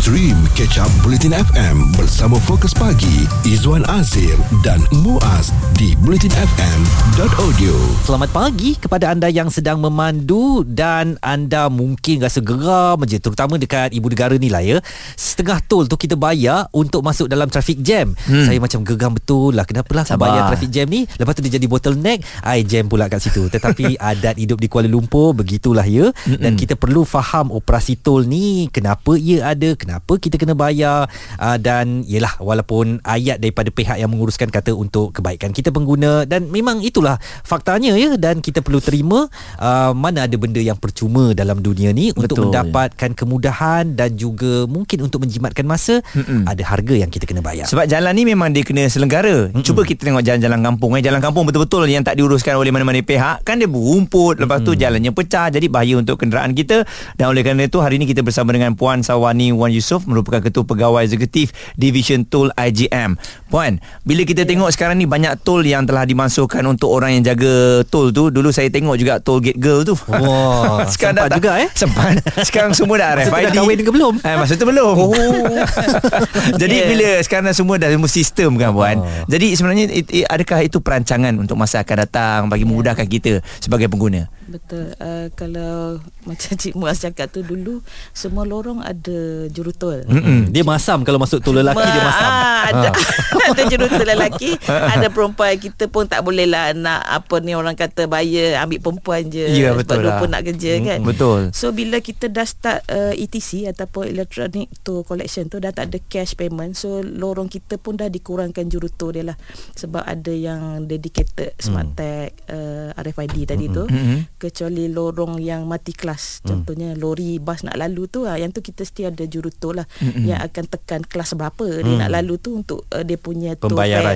Stream 0.00 0.36
Catch 0.52 0.76
Up 0.76 0.92
Bulletin 1.00 1.32
FM 1.32 1.96
bersama 1.96 2.36
Fokus 2.36 2.72
Pagi 2.72 3.24
Izwan 3.42 3.88
Azir 3.88 4.36
dan 4.60 4.76
Muaz 5.00 5.48
di 5.74 5.96
bulletinfm.audio. 6.04 7.72
Selamat 8.04 8.28
pagi 8.28 8.76
kepada 8.76 9.08
anda 9.08 9.26
yang 9.26 9.48
sedang 9.48 9.80
memandu 9.80 10.60
dan 10.68 11.16
anda 11.20 11.72
mungkin 11.72 12.20
rasa 12.20 12.44
geram 12.44 13.00
je 13.04 13.16
terutama 13.16 13.56
dekat 13.56 13.90
ibu 13.90 14.04
negara 14.06 14.36
ni 14.36 14.52
lah 14.52 14.60
ya. 14.60 14.84
Setengah 15.24 15.64
tol 15.64 15.88
tu 15.88 15.96
kita 15.96 16.20
bayar 16.20 16.68
untuk 16.76 17.00
masuk 17.00 17.32
dalam 17.32 17.48
traffic 17.48 17.80
jam. 17.80 18.12
Hmm. 18.28 18.44
Saya 18.44 18.60
macam 18.60 18.84
geram 18.84 19.16
betul 19.16 19.56
lah 19.56 19.64
kenapalah 19.64 20.04
Sabar. 20.04 20.28
bayar 20.28 20.42
traffic 20.52 20.68
jam 20.68 20.84
ni 20.84 21.08
lepas 21.16 21.32
tu 21.32 21.40
dia 21.40 21.56
jadi 21.56 21.64
bottleneck 21.64 22.20
I 22.44 22.60
jam 22.68 22.92
pula 22.92 23.08
kat 23.08 23.24
situ. 23.24 23.48
Tetapi 23.48 23.96
adat 24.12 24.36
hidup 24.36 24.60
di 24.60 24.68
Kuala 24.68 24.92
Lumpur 24.92 25.32
begitulah 25.32 25.88
ya 25.88 26.12
dan 26.28 26.60
kita 26.60 26.76
perlu 26.76 27.08
faham 27.08 27.48
operasi 27.48 27.96
tol 27.96 28.26
ni 28.28 28.68
kenapa 28.68 29.14
ia 29.16 29.48
ada, 29.48 29.72
kenapa 29.78 30.20
kita 30.20 30.36
kena 30.36 30.52
bayar 30.52 31.08
uh, 31.40 31.56
dan 31.56 32.02
yelah 32.04 32.34
walaupun 32.42 32.98
ayat 33.06 33.38
daripada 33.38 33.70
pihak 33.70 33.96
yang 33.96 34.10
menguruskan 34.10 34.50
kata 34.50 34.74
untuk 34.74 35.14
kebaikan 35.14 35.54
kita 35.54 35.70
pengguna 35.70 36.26
dan 36.26 36.50
memang 36.50 36.82
itulah 36.82 37.16
faktanya 37.46 37.94
ya 37.94 38.18
dan 38.18 38.42
kita 38.42 38.60
perlu 38.60 38.82
terima 38.82 39.30
uh, 39.62 39.92
mana 39.94 40.26
ada 40.26 40.34
benda 40.34 40.58
yang 40.58 40.76
percuma 40.76 41.30
dalam 41.32 41.62
dunia 41.62 41.94
ni 41.94 42.10
Betul. 42.10 42.26
untuk 42.26 42.36
mendapatkan 42.50 43.10
kemudahan 43.14 43.94
dan 43.94 44.18
juga 44.18 44.66
mungkin 44.66 45.06
untuk 45.06 45.13
menjimatkan 45.20 45.64
masa 45.66 46.00
Mm-mm. 46.14 46.46
ada 46.48 46.62
harga 46.64 46.94
yang 46.94 47.10
kita 47.10 47.24
kena 47.28 47.40
bayar. 47.40 47.66
Sebab 47.68 47.86
jalan 47.88 48.12
ni 48.14 48.22
memang 48.24 48.50
dia 48.50 48.62
kena 48.62 48.86
selenggara. 48.86 49.50
Mm-mm. 49.50 49.64
Cuba 49.64 49.84
kita 49.84 50.06
tengok 50.06 50.22
jalan-jalan 50.22 50.60
kampung 50.62 50.90
eh 50.98 51.02
jalan 51.02 51.20
kampung 51.20 51.44
betul-betul 51.48 51.86
yang 51.88 52.02
tak 52.02 52.16
diuruskan 52.18 52.56
oleh 52.56 52.70
mana-mana 52.70 53.00
pihak 53.00 53.42
kan 53.44 53.58
dia 53.58 53.68
berumput 53.68 54.40
lepas 54.40 54.62
Mm-mm. 54.62 54.74
tu 54.74 54.80
jalannya 54.80 55.10
pecah 55.10 55.50
jadi 55.50 55.66
bahaya 55.68 56.00
untuk 56.00 56.20
kenderaan 56.20 56.52
kita 56.54 56.86
dan 57.18 57.26
oleh 57.30 57.42
kerana 57.44 57.66
itu 57.66 57.78
hari 57.82 57.98
ini 58.00 58.06
kita 58.08 58.24
bersama 58.24 58.54
dengan 58.54 58.74
Puan 58.74 59.02
Sawani 59.04 59.50
Wan 59.54 59.70
Yusof 59.70 60.06
merupakan 60.06 60.40
ketua 60.40 60.64
pegawai 60.64 61.04
eksekutif 61.06 61.54
Division 61.74 62.24
Toll 62.26 62.50
IGM. 62.54 63.16
Puan, 63.50 63.78
bila 64.02 64.22
kita 64.26 64.42
tengok 64.42 64.70
sekarang 64.74 64.98
ni 64.98 65.06
banyak 65.06 65.38
tol 65.46 65.62
yang 65.62 65.86
telah 65.86 66.02
dimasukkan 66.02 66.62
untuk 66.66 66.90
orang 66.90 67.18
yang 67.18 67.34
jaga 67.34 67.86
tol 67.86 68.10
tu. 68.10 68.30
Dulu 68.34 68.50
saya 68.50 68.66
tengok 68.70 68.96
juga 68.98 69.22
toll 69.22 69.44
gate 69.44 69.60
girl 69.60 69.86
tu. 69.86 69.94
Wah, 70.10 70.86
sekarang 70.94 71.26
sempat 71.26 71.30
juga 71.38 71.52
eh. 71.62 71.68
Sempat. 71.74 72.14
Sekarang 72.48 72.72
semua 72.74 72.96
dah 72.98 73.08
RFID. 73.18 73.30
Masa 73.30 73.38
tu 73.38 73.46
dah 73.46 73.54
kahwin 73.54 73.78
ke 73.80 73.92
belum? 73.92 74.14
Eh, 74.20 74.36
masa 74.36 74.52
tu 74.58 74.66
belum. 74.66 74.94
Oh. 75.04 75.64
Jadi 76.60 76.76
yeah. 76.80 76.88
bila 76.88 77.10
sekarang 77.20 77.52
semua 77.52 77.76
dah 77.76 77.90
semua 77.92 78.10
sistem 78.10 78.56
kan 78.56 78.72
puan. 78.72 78.96
Oh. 79.00 79.08
Jadi 79.28 79.52
sebenarnya 79.52 79.84
it, 79.92 80.06
it, 80.08 80.24
adakah 80.26 80.64
itu 80.64 80.80
perancangan 80.80 81.32
untuk 81.36 81.60
masa 81.60 81.84
akan 81.84 81.96
datang 82.08 82.40
bagi 82.48 82.64
memudahkan 82.64 83.04
kita 83.04 83.44
sebagai 83.60 83.92
pengguna? 83.92 84.28
Betul. 84.46 84.92
Uh, 84.96 85.26
kalau 85.34 85.98
macam 86.28 86.52
Cik 86.54 86.74
Muaz 86.74 87.00
cakap 87.00 87.28
tu 87.28 87.40
dulu 87.40 87.80
semua 88.10 88.44
lorong 88.44 88.80
ada 88.80 89.48
jurutol. 89.48 90.04
Mm-mm. 90.04 90.48
Dia 90.48 90.62
masam 90.62 91.02
kalau 91.02 91.18
masuk 91.18 91.40
tol 91.40 91.56
lelaki 91.56 91.80
dia 91.80 92.02
masam. 92.02 92.28
Ah, 92.28 92.62
ada 92.70 92.88
ha. 92.90 93.46
ada 93.52 93.62
jurutol 93.68 94.06
lelaki, 94.06 94.56
ada 94.94 95.06
perempuan 95.08 95.56
kita 95.56 95.86
pun 95.86 96.08
tak 96.08 96.24
boleh 96.24 96.48
lah 96.48 96.72
nak 96.72 97.04
apa 97.04 97.40
ni 97.40 97.52
orang 97.52 97.76
kata 97.76 98.06
bayar 98.06 98.64
ambil 98.64 98.80
perempuan 98.80 99.28
je 99.28 99.44
ya, 99.44 99.72
sebab 99.72 99.76
betul 99.84 99.98
dia 100.00 100.08
lah. 100.08 100.18
pun 100.20 100.28
nak 100.30 100.42
kerja 100.44 100.72
Mm, 100.74 100.84
kan. 100.88 101.00
Betul. 101.04 101.40
So 101.52 101.70
bila 101.70 102.00
kita 102.00 102.26
dah 102.26 102.42
start 102.42 102.88
uh, 102.88 103.12
ETC 103.14 103.68
ataupun 103.68 104.10
electronic 104.10 104.72
toll 104.80 105.04
collection 105.04 105.46
tu 105.46 105.60
dah 105.60 105.70
tak 105.70 105.92
ada 105.92 105.98
cash 106.02 106.34
payment. 106.34 106.74
So 106.74 106.98
lorong 106.98 107.46
kita 107.46 107.76
pun 107.76 107.94
dah 107.94 108.08
dikurangkan 108.08 108.66
jurutol 108.66 109.12
dia 109.12 109.24
lah. 109.28 109.36
Sebab 109.76 110.02
ada 110.02 110.32
yang 110.32 110.84
dedicated 110.84 111.54
smart 111.60 111.94
tag 111.94 112.32
uh, 112.48 112.90
RFID 112.96 113.54
tadi 113.54 113.68
tu. 113.68 113.84
Mm-mm. 113.86 114.26
Kecuali 114.44 114.92
lorong 114.92 115.40
yang 115.40 115.64
mati 115.64 115.96
kelas. 115.96 116.44
Contohnya 116.44 116.92
lori 116.92 117.40
bas 117.40 117.64
nak 117.64 117.80
lalu 117.80 118.04
tu 118.12 118.28
ha, 118.28 118.36
Yang 118.36 118.60
tu 118.60 118.70
kita 118.72 118.84
mesti 118.84 119.02
ada 119.08 119.24
jurutol 119.24 119.80
lah. 119.80 119.86
Mm-mm. 120.04 120.28
Yang 120.28 120.40
akan 120.52 120.64
tekan 120.68 121.00
kelas 121.00 121.32
berapa 121.32 121.66
Dia 121.80 121.94
nak 122.04 122.10
lalu 122.12 122.34
tu 122.36 122.50
untuk 122.60 122.84
uh, 122.92 123.00
dia 123.00 123.16
punya 123.16 123.56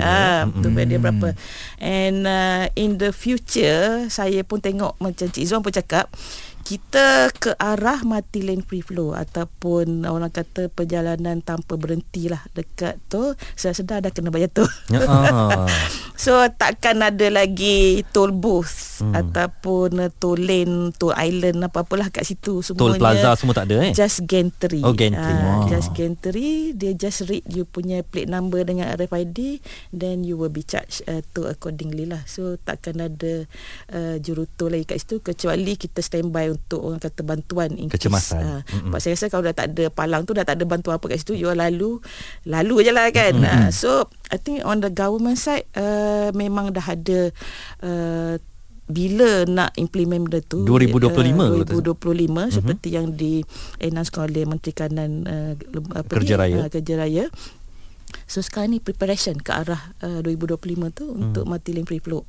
ah, 0.05 0.45
Mm-mm. 0.45 0.61
Toll 0.61 0.71
fare 0.77 0.87
dia 0.87 0.99
berapa. 1.01 1.27
And 1.81 2.17
uh, 2.29 2.63
in 2.77 3.01
the 3.01 3.09
future 3.09 4.05
Saya 4.13 4.45
pun 4.45 4.61
tengok 4.61 5.01
macam 5.01 5.25
Cik 5.25 5.45
Zuan 5.49 5.65
pun 5.65 5.73
cakap 5.73 6.05
kita 6.63 7.33
ke 7.33 7.55
arah 7.57 8.05
mati 8.05 8.45
lane 8.45 8.61
free 8.61 8.85
flow 8.85 9.17
ataupun 9.17 10.05
orang 10.05 10.29
kata 10.29 10.69
perjalanan 10.69 11.41
tanpa 11.41 11.79
berhenti 11.79 12.29
lah 12.29 12.45
dekat 12.53 13.01
tu 13.09 13.33
sedar-sedar 13.57 14.05
dah 14.05 14.11
kena 14.13 14.29
bayar 14.29 14.51
tol. 14.53 14.69
Ya, 14.91 15.01
ah. 15.07 15.65
So 16.19 16.35
takkan 16.51 16.99
ada 16.99 17.31
lagi 17.31 18.03
toll 18.11 18.35
booth 18.35 18.99
hmm. 18.99 19.15
ataupun 19.15 20.03
uh, 20.03 20.11
toll 20.19 20.43
lane, 20.43 20.91
toll 20.99 21.15
island 21.15 21.63
apa-apalah 21.63 22.11
kat 22.11 22.27
situ 22.27 22.59
semuanya. 22.59 22.99
plaza 22.99 23.29
semua 23.39 23.55
tak 23.55 23.71
ada 23.71 23.87
eh. 23.87 23.95
Just 23.95 24.27
gantry. 24.27 24.83
Oh, 24.83 24.91
gantry. 24.91 25.31
Ah, 25.31 25.47
Wow. 25.49 25.71
Just 25.71 25.95
gantry. 25.95 26.75
Dia 26.75 26.91
just 26.91 27.23
read 27.31 27.47
you 27.47 27.63
punya 27.63 28.03
plate 28.03 28.27
number 28.27 28.59
dengan 28.67 28.91
RFID 28.99 29.63
then 29.95 30.27
you 30.27 30.35
will 30.35 30.51
be 30.51 30.61
charged 30.61 31.07
uh, 31.07 31.23
to 31.31 31.47
accordingly 31.47 32.03
lah. 32.03 32.27
So 32.27 32.59
takkan 32.59 32.99
ada 32.99 33.47
uh, 33.95 34.19
jurutol 34.19 34.75
lagi 34.75 34.91
kat 34.91 34.99
situ 34.99 35.23
kecuali 35.23 35.79
kita 35.79 36.03
standby 36.03 36.51
untuk 36.51 36.58
orang 36.77 36.99
kata 36.99 37.21
bantuan 37.23 37.69
in 37.75 37.87
case. 37.87 38.01
Kecemasan. 38.01 38.63
Mm-mm. 38.65 38.91
Sebab 38.91 38.99
saya 38.99 39.13
rasa 39.15 39.25
kalau 39.31 39.43
dah 39.47 39.55
tak 39.55 39.67
ada 39.75 39.85
palang 39.89 40.23
tu 40.23 40.31
dah 40.35 40.45
tak 40.45 40.59
ada 40.59 40.65
bantuan 40.67 40.99
apa 40.99 41.05
kat 41.09 41.19
situ 41.21 41.33
you 41.35 41.49
lalu 41.51 41.99
lalu 42.45 42.75
je 42.85 42.91
lah 42.93 43.07
kan. 43.09 43.33
Uh, 43.39 43.69
so 43.73 44.07
I 44.29 44.37
think 44.37 44.61
on 44.67 44.83
the 44.83 44.91
government 44.93 45.39
side 45.39 45.65
uh, 45.73 46.29
memang 46.35 46.75
dah 46.75 46.85
ada 46.85 47.33
uh, 47.81 48.35
bila 48.89 49.45
nak 49.45 49.77
implement 49.77 50.25
benda 50.25 50.41
tu 50.41 50.65
2025 50.65 51.13
uh, 51.37 51.61
kata. 51.61 51.73
2025 51.93 52.57
seperti 52.57 52.87
yang 52.89 53.13
di 53.13 53.45
announce 53.77 54.09
oleh 54.17 54.49
Menteri 54.49 54.73
Kanan 54.73 55.11
uh, 55.29 55.53
apa 55.93 56.09
Kerja 56.09 56.41
ni, 56.41 56.41
Raya. 56.41 56.57
uh, 56.65 56.69
Kerja 56.73 56.95
Raya 56.97 57.25
So 58.25 58.41
sekarang 58.41 58.77
ni 58.77 58.79
preparation 58.81 59.37
ke 59.37 59.53
arah 59.53 59.93
uh, 60.01 60.21
2025 60.25 60.89
tu 60.93 61.05
hmm. 61.09 61.17
untuk 61.17 61.43
mati 61.45 61.73
lane 61.73 61.85
free 61.85 62.01
flow. 62.01 62.25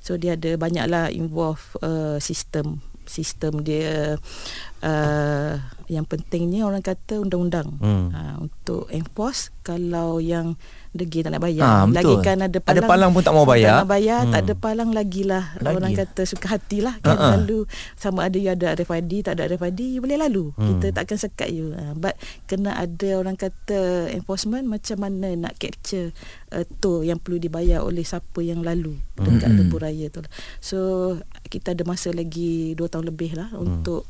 So 0.00 0.16
dia 0.20 0.36
ada 0.36 0.56
banyaklah 0.56 1.12
involve 1.12 1.60
uh, 1.80 2.20
sistem 2.20 2.84
sistem 3.12 3.60
dia 3.60 4.16
uh, 4.82 5.54
yang 5.86 6.02
pentingnya 6.02 6.64
orang 6.64 6.80
kata 6.80 7.20
undang-undang 7.20 7.76
Hmm. 7.76 8.08
uh, 8.08 8.34
untuk 8.40 8.88
enforce 8.88 9.52
kalau 9.60 10.18
yang 10.18 10.56
degil 10.90 11.22
tak 11.22 11.32
nak 11.32 11.40
Ah, 11.40 11.46
bayar. 11.46 11.64
betul. 11.82 11.94
lagi 11.94 12.14
kan 12.22 12.38
ada 12.42 12.58
palang. 12.58 12.76
Ada 12.76 12.90
palang 12.90 13.10
pun 13.10 13.22
tak 13.22 13.32
mau 13.32 13.46
bayar. 13.46 13.68
Tak 13.70 13.78
nak 13.78 13.90
bayar, 13.90 14.18
hmm. 14.18 14.26
tak 14.26 14.34
Hmm. 14.34 14.44
ada 14.44 14.54
palang 14.58 14.90
lagilah. 14.90 15.44
Lagi. 15.56 15.74
Orang 15.74 15.92
kata 15.94 16.20
suka 16.22 16.46
hatilah 16.50 16.94
kan 16.98 17.14
Ha-ha. 17.14 17.32
lalu 17.34 17.64
sama 17.94 18.20
ada 18.22 18.36
you 18.36 18.50
ada 18.50 18.66
RFID 18.74 19.12
tak 19.22 19.32
ada 19.34 19.42
RFID 19.46 19.80
you 19.90 20.00
boleh 20.00 20.18
lalu. 20.18 20.52
Hmm. 20.52 20.68
Kita 20.76 20.86
takkan 20.92 21.16
sekat 21.16 21.48
you. 21.50 21.72
Uh, 21.72 21.94
but 21.94 22.12
kena 22.44 22.74
ada 22.74 23.08
orang 23.14 23.36
kata 23.36 23.80
enforcement 24.10 24.66
macam 24.66 24.96
mana 24.98 25.28
nak 25.34 25.56
capture 25.56 26.12
uh, 26.50 26.64
toll 26.76 27.02
yang 27.02 27.16
perlu 27.16 27.38
dibayar 27.38 27.80
oleh 27.80 28.02
siapa 28.02 28.40
yang 28.40 28.60
lalu 28.60 28.96
dekat 29.14 29.48
Hmm. 29.48 29.58
lebuh 29.58 29.80
raya 29.80 30.06
tu. 30.08 30.20
So 30.58 30.78
kita 31.42 31.72
ada 31.72 31.84
masa 31.84 32.10
lagi 32.10 32.72
2 32.72 32.84
tahun 32.86 33.06
lebih 33.06 33.32
lah 33.34 33.48
Hmm. 33.50 33.64
untuk 33.80 34.04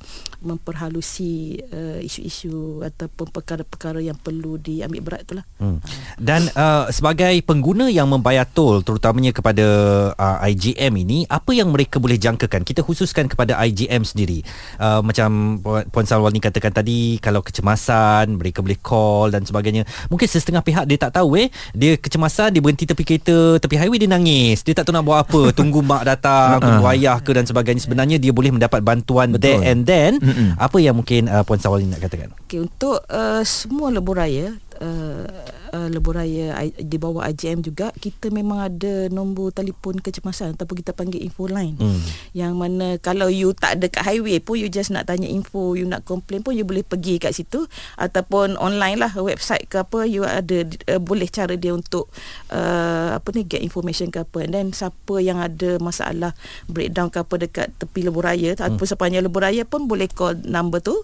memperhalusi 0.63 1.59
uh, 1.75 1.99
isu-isu 1.99 2.87
ataupun 2.87 3.35
perkara-perkara 3.35 3.99
yang 3.99 4.15
perlu 4.15 4.63
diambil 4.63 5.03
berat 5.03 5.23
tu 5.27 5.35
lah. 5.35 5.43
Hmm. 5.59 5.83
Dan 6.23 6.47
uh, 6.55 6.87
sebagai 6.95 7.35
pengguna 7.43 7.91
yang 7.91 8.07
membayar 8.07 8.47
tol 8.47 8.87
terutamanya 8.87 9.35
kepada 9.35 9.67
uh, 10.15 10.39
IGM 10.47 11.03
ini 11.03 11.19
apa 11.27 11.51
yang 11.51 11.75
mereka 11.75 11.99
boleh 11.99 12.15
jangkakan? 12.15 12.63
Kita 12.63 12.87
khususkan 12.87 13.27
kepada 13.27 13.59
IGM 13.59 14.07
sendiri. 14.07 14.47
Uh, 14.79 15.03
macam 15.03 15.59
Puan 15.59 15.83
Puan 15.91 16.07
Salwani 16.07 16.39
katakan 16.39 16.71
tadi 16.71 17.19
kalau 17.19 17.43
kecemasan 17.43 18.39
mereka 18.39 18.63
boleh 18.63 18.79
call 18.79 19.35
dan 19.35 19.43
sebagainya. 19.43 19.83
Mungkin 20.07 20.31
setengah 20.31 20.63
pihak 20.63 20.87
dia 20.87 21.03
tak 21.03 21.19
tahu 21.19 21.35
eh. 21.43 21.51
Dia 21.75 21.99
kecemasan 21.99 22.55
dia 22.55 22.63
berhenti 22.63 22.87
tepi 22.87 23.03
kereta 23.03 23.59
tepi 23.59 23.75
highway 23.75 23.99
dia 23.99 24.07
nangis. 24.07 24.63
Dia 24.63 24.79
tak 24.79 24.87
tahu 24.87 24.95
nak 24.95 25.03
buat 25.03 25.19
apa. 25.27 25.43
Tunggu 25.59 25.83
mak 25.83 26.07
datang 26.07 26.63
tunggu 26.63 26.87
ayah 26.95 27.19
ke 27.19 27.35
dan 27.35 27.43
sebagainya. 27.43 27.83
Sebenarnya 27.83 28.17
dia 28.23 28.31
boleh 28.31 28.55
mendapat 28.55 28.79
bantuan 28.79 29.35
Betul. 29.35 29.43
there 29.43 29.61
and 29.67 29.83
then. 29.83 30.23
Mm-mm. 30.23 30.52
Apa 30.59 30.77
yang 30.81 30.99
mungkin 30.99 31.29
uh, 31.29 31.43
Puan 31.45 31.61
Salwani 31.61 31.89
nak 31.89 32.03
katakan? 32.03 32.33
Okey 32.49 32.65
untuk 32.65 33.05
uh, 33.09 33.43
semua 33.47 33.93
lebuh 33.93 34.17
raya 34.17 34.57
uh, 34.81 35.27
uh, 35.73 35.89
lebuh 35.89 36.15
raya 36.15 36.55
I- 36.57 36.77
di 36.77 36.97
bawah 36.97 37.25
IGM 37.27 37.65
juga 37.65 37.91
kita 37.97 38.29
memang 38.29 38.63
ada 38.63 39.09
nombor 39.09 39.51
telefon 39.51 39.99
kecemasan 39.99 40.55
ataupun 40.55 40.81
kita 40.81 40.93
panggil 40.95 41.21
info 41.21 41.49
line 41.49 41.75
Hmm. 41.77 41.99
yang 42.37 42.55
mana 42.55 43.01
kalau 43.01 43.27
you 43.27 43.57
tak 43.57 43.81
ada 43.81 43.87
kat 43.89 44.05
highway 44.05 44.39
pun 44.39 44.61
you 44.61 44.69
just 44.69 44.93
nak 44.93 45.09
tanya 45.09 45.27
info 45.27 45.75
you 45.75 45.89
nak 45.89 46.05
complain 46.05 46.45
pun 46.45 46.53
you 46.55 46.63
boleh 46.63 46.85
pergi 46.85 47.17
kat 47.19 47.33
situ 47.33 47.65
ataupun 47.97 48.55
online 48.61 49.01
lah 49.01 49.11
website 49.17 49.67
ke 49.67 49.81
apa 49.81 50.05
you 50.05 50.23
ada 50.23 50.63
uh, 50.93 51.01
boleh 51.01 51.27
cara 51.27 51.57
dia 51.57 51.73
untuk 51.73 52.13
uh, 52.53 53.17
apa 53.17 53.29
ni 53.35 53.49
get 53.49 53.65
information 53.65 54.13
ke 54.13 54.23
apa 54.23 54.45
and 54.45 54.53
then 54.53 54.67
siapa 54.71 55.19
yang 55.19 55.41
ada 55.41 55.81
masalah 55.81 56.37
breakdown 56.69 57.09
ke 57.09 57.19
apa 57.19 57.35
dekat 57.41 57.67
tepi 57.81 58.07
lebuh 58.07 58.23
raya 58.23 58.55
hmm. 58.55 58.63
ataupun 58.63 58.87
sepanjang 58.87 59.25
lebuh 59.25 59.43
raya 59.43 59.65
pun 59.65 59.89
boleh 59.89 60.07
call 60.07 60.39
number 60.45 60.79
tu 60.79 60.95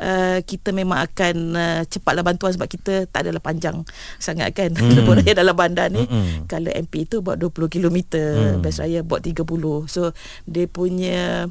uh, 0.00 0.38
kita 0.46 0.70
memang 0.72 1.02
akan 1.04 1.34
uh, 1.52 1.80
cepatlah 1.84 2.24
bantuan 2.24 2.54
sebab 2.54 2.70
kita 2.70 3.10
tak 3.12 3.28
adalah 3.28 3.44
panjang 3.44 3.84
sangat 4.16 4.56
kan 4.56 4.72
hmm. 4.72 4.92
lebuh 4.96 5.20
raya 5.20 5.32
dalam 5.36 5.52
bandar 5.52 5.92
ni 5.92 6.02
Mm-mm. 6.02 6.48
kalau 6.48 6.72
MP 6.72 7.04
tu 7.04 7.20
buat 7.20 7.36
20 7.36 7.68
km 7.68 7.98
hmm. 8.16 8.64
best 8.64 8.80
raya 8.80 9.04
buat 9.04 9.20
30 9.20 9.44
so 9.86 10.10
dia 10.48 10.64
punya 10.66 11.46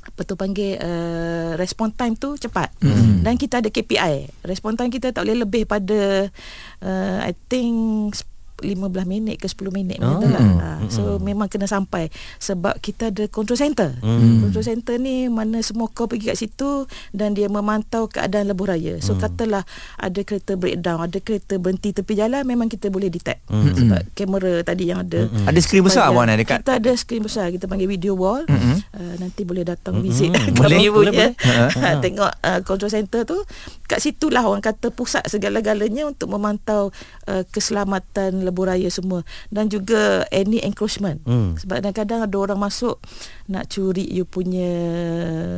apa 0.00 0.24
tu 0.24 0.32
panggil 0.32 0.80
uh, 0.80 1.54
respon 1.60 1.92
time 1.92 2.16
tu 2.16 2.34
cepat 2.34 2.72
Hmm. 2.80 3.20
dan 3.20 3.36
kita 3.36 3.60
ada 3.60 3.68
KPI 3.68 4.44
respon 4.48 4.72
time 4.72 4.88
kita 4.88 5.12
tak 5.12 5.28
boleh 5.28 5.44
lebih 5.44 5.68
pada 5.68 6.32
uh, 6.80 7.18
I 7.20 7.36
think 7.52 8.16
15 8.60 8.76
minit 9.04 9.36
ke 9.36 9.46
10 9.46 9.68
minit 9.70 9.98
Oh. 9.98 10.16
macam 10.16 10.30
lah. 10.30 10.46
Ha, 10.56 10.68
so 10.86 11.02
memang 11.18 11.46
kena 11.46 11.64
sampai 11.64 12.08
sebab 12.36 12.78
kita 12.78 13.08
ada 13.08 13.26
control 13.26 13.56
center. 13.56 13.96
Hmm. 13.98 14.40
Control 14.42 14.64
center 14.64 14.96
ni 14.96 15.26
mana 15.26 15.60
semua 15.60 15.86
kau 15.86 16.04
pergi 16.04 16.28
kat 16.28 16.38
situ 16.38 16.84
dan 17.10 17.32
dia 17.32 17.46
memantau 17.46 18.06
keadaan 18.06 18.46
lebuh 18.46 18.68
raya. 18.68 18.94
So 18.98 19.12
Hmm. 19.12 19.22
katalah 19.22 19.64
ada 19.96 20.20
kereta 20.20 20.54
breakdown, 20.54 21.00
ada 21.00 21.18
kereta 21.18 21.56
berhenti 21.56 21.90
tepi 21.90 22.14
jalan 22.14 22.42
memang 22.42 22.66
kita 22.66 22.88
boleh 22.88 23.08
detect. 23.08 23.44
Hmm. 23.46 23.70
Sebab 23.70 24.00
kamera 24.12 24.52
tadi 24.62 24.84
yang 24.86 25.00
ada 25.00 25.22
Hmm. 25.22 25.46
Ada 25.46 25.58
skrin 25.58 25.80
besar 25.80 26.10
puan 26.10 26.26
eh, 26.26 26.36
dekat 26.36 26.60
Kita 26.60 26.76
ada 26.76 26.90
skrin 26.92 27.20
besar 27.20 27.48
Kita 27.48 27.64
panggil 27.64 27.86
video 27.86 28.12
wall 28.12 28.42
Mm-mm. 28.44 28.76
uh, 28.90 29.14
nanti 29.16 29.42
boleh 29.42 29.62
datang 29.62 30.00
visit 30.00 30.28
Mm-mm. 30.28 30.52
kami 30.58 30.90
Boleh, 30.90 30.90
boleh, 30.90 31.12
boleh. 31.12 31.94
tengok 32.04 32.32
uh, 32.40 32.60
control 32.60 32.88
center 32.88 33.22
tu 33.22 33.36
kat 33.84 33.98
situlah 33.98 34.42
orang 34.42 34.60
kata 34.60 34.90
pusat 34.90 35.26
segala-galanya 35.26 36.04
untuk 36.04 36.30
memantau 36.30 36.90
uh, 37.26 37.42
keselamatan 37.46 38.42
lebuh 38.50 38.66
raya 38.66 38.90
semua 38.90 39.22
dan 39.48 39.66
juga 39.66 40.26
any 40.28 40.58
encroachment 40.60 41.22
Hmm. 41.22 41.54
sebab 41.54 41.80
kadang-kadang 41.80 42.26
ada 42.26 42.36
orang 42.36 42.58
masuk 42.58 42.98
nak 43.46 43.66
curi 43.66 44.04
you 44.04 44.22
punya 44.24 44.68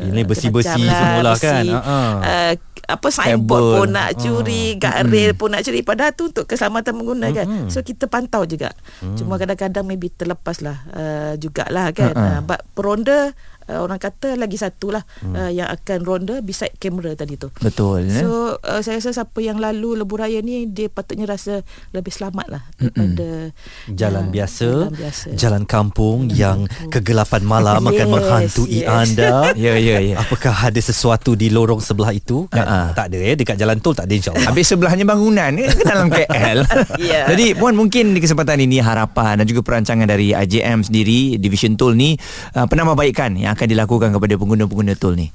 Ini 0.04 0.20
besi-besi 0.22 0.68
macam-macam 0.68 0.96
semualah 1.00 1.36
kan. 1.36 1.64
besi. 1.64 1.68
Ha-ha. 1.72 1.98
Uh, 2.20 2.52
apa 2.82 3.08
signboard 3.08 3.64
pun 3.78 3.88
nak 3.88 4.10
curi, 4.18 4.74
guardrail 4.74 5.32
pun 5.32 5.48
nak 5.54 5.62
curi 5.62 5.80
padahal 5.80 6.12
tu 6.12 6.28
untuk 6.28 6.44
keselamatan 6.44 6.92
pengguna 6.92 7.26
kan. 7.30 7.46
Mm-mm. 7.46 7.68
So 7.70 7.80
kita 7.80 8.10
pantau 8.10 8.42
juga. 8.44 8.74
Cuma 9.14 9.38
kadang-kadang 9.38 9.86
maybe 9.86 10.10
terlepas 10.10 10.60
lah 10.60 10.82
uh, 10.90 11.32
jugalah 11.36 11.94
kan. 11.94 12.12
Ha-ha. 12.12 12.28
Uh, 12.36 12.40
but 12.42 12.60
peronda 12.74 13.32
uh, 13.72 13.80
orang 13.80 13.96
kata 13.96 14.36
lagi 14.36 14.54
satu 14.54 14.92
lah 14.92 15.00
uh, 15.24 15.48
yang 15.48 15.66
akan 15.66 16.04
ronda 16.04 16.38
beside 16.38 16.76
kamera 16.76 17.16
tadi 17.16 17.40
tu. 17.40 17.48
Betul. 17.58 18.06
eh? 18.06 18.20
So 18.20 18.60
uh, 18.60 18.80
saya 18.80 19.00
rasa 19.00 19.16
siapa 19.16 19.40
yang 19.40 19.56
lalu 19.56 19.96
lebuh 19.98 20.20
raya 20.20 20.44
ni 20.44 20.68
dia 20.68 20.86
patutnya 20.86 21.24
rasa 21.24 21.64
lebih 21.90 22.12
selamat 22.12 22.46
lah 22.48 22.62
daripada 22.76 23.50
Jalan 23.88 24.28
uh, 24.28 24.30
biasa, 24.30 24.66
jalan 24.68 24.92
biasa. 24.92 25.26
jalan 25.34 25.62
kampung 25.64 26.28
yang 26.28 26.68
kegelapan 26.88 27.42
malam 27.42 27.80
akan 27.88 27.96
Yes, 28.02 28.10
menghantui 28.10 28.78
yes. 28.82 28.90
anda. 28.90 29.30
Ya, 29.62 29.78
ya, 29.78 30.02
ya. 30.02 30.18
Apakah 30.18 30.50
ada 30.68 30.80
sesuatu 30.80 31.38
di 31.38 31.46
lorong 31.46 31.78
sebelah 31.78 32.10
itu? 32.10 32.50
Kan? 32.50 32.66
Ha-ha. 32.66 32.80
Tak 32.98 33.06
ada 33.12 33.18
ya, 33.20 33.34
dekat 33.38 33.54
jalan 33.54 33.78
tol 33.78 33.94
tak 33.94 34.10
ada 34.10 34.14
insya-Allah. 34.16 34.48
Habis 34.48 34.66
sebelahnya 34.66 35.06
bangunan 35.06 35.54
ke 35.54 35.70
ke 35.72 35.84
dalam 35.86 36.08
KL. 36.10 36.58
Ya. 36.98 37.26
Jadi 37.26 37.54
puan 37.54 37.72
mungkin 37.74 38.12
di 38.12 38.20
kesempatan 38.20 38.58
ini 38.58 38.78
harapan 38.78 39.38
dan 39.38 39.46
juga 39.46 39.62
perancangan 39.62 40.04
dari 40.04 40.34
IJM 40.34 40.82
sendiri 40.82 41.38
Division 41.38 41.74
Tol 41.74 41.94
ni 41.94 42.14
uh, 42.54 42.66
penambahbaikan 42.66 43.34
yang 43.38 43.54
akan 43.54 43.61
dilakukan 43.68 44.14
kepada 44.14 44.34
pengguna-pengguna 44.38 44.94
tol 44.96 45.14
ni. 45.14 45.30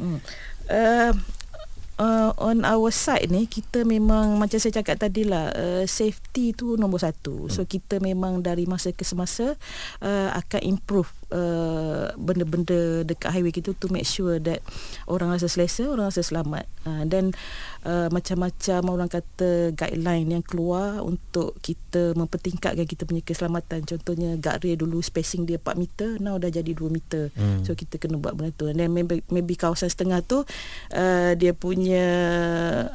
uh, 0.72 1.12
uh, 1.98 2.32
on 2.38 2.63
our 2.63 2.90
side 2.94 3.28
ni 3.30 3.50
kita 3.50 3.84
memang 3.84 4.38
macam 4.38 4.58
saya 4.58 4.80
cakap 4.82 5.02
tadi 5.02 5.26
lah 5.28 5.52
uh, 5.54 5.84
safety 5.86 6.54
tu 6.54 6.78
nombor 6.80 7.04
satu. 7.04 7.50
So 7.52 7.66
kita 7.66 8.00
memang 8.00 8.46
dari 8.46 8.70
masa 8.70 8.94
ke 8.94 9.04
semasa 9.04 9.58
uh, 10.02 10.30
akan 10.38 10.62
improve 10.63 11.10
uh, 11.34 12.13
benda-benda 12.16 13.04
dekat 13.04 13.30
highway 13.34 13.52
kita 13.52 13.76
to 13.76 13.88
make 13.92 14.08
sure 14.08 14.40
that 14.40 14.63
orang 15.08 15.32
rasa 15.34 15.52
selesa 15.52 15.88
orang 15.88 16.10
rasa 16.10 16.24
selamat. 16.24 16.66
Uh, 16.88 17.04
dan 17.04 17.36
uh, 17.84 18.08
macam-macam 18.12 18.82
orang 18.88 19.10
kata 19.12 19.76
guideline 19.76 20.40
yang 20.40 20.44
keluar 20.44 21.04
untuk 21.04 21.60
kita 21.60 22.16
mempertingkatkan 22.16 22.88
kita 22.88 23.04
punya 23.04 23.24
keselamatan. 23.24 23.84
Contohnya 23.84 24.40
guardrail 24.40 24.80
dulu 24.80 25.04
spacing 25.04 25.44
dia 25.44 25.60
4 25.60 25.76
meter 25.76 26.10
now 26.24 26.40
dah 26.40 26.52
jadi 26.52 26.72
2 26.72 26.88
meter. 26.88 27.30
Hmm. 27.36 27.62
so 27.68 27.76
kita 27.76 28.00
kena 28.00 28.20
buat 28.20 28.34
benda 28.38 28.56
tu. 28.56 28.72
And 28.72 28.80
then 28.80 28.96
maybe, 28.96 29.24
maybe 29.28 29.60
kawasan 29.60 29.92
setengah 29.92 30.24
tu 30.24 30.48
uh, 30.96 31.32
dia 31.36 31.52
punya 31.52 32.06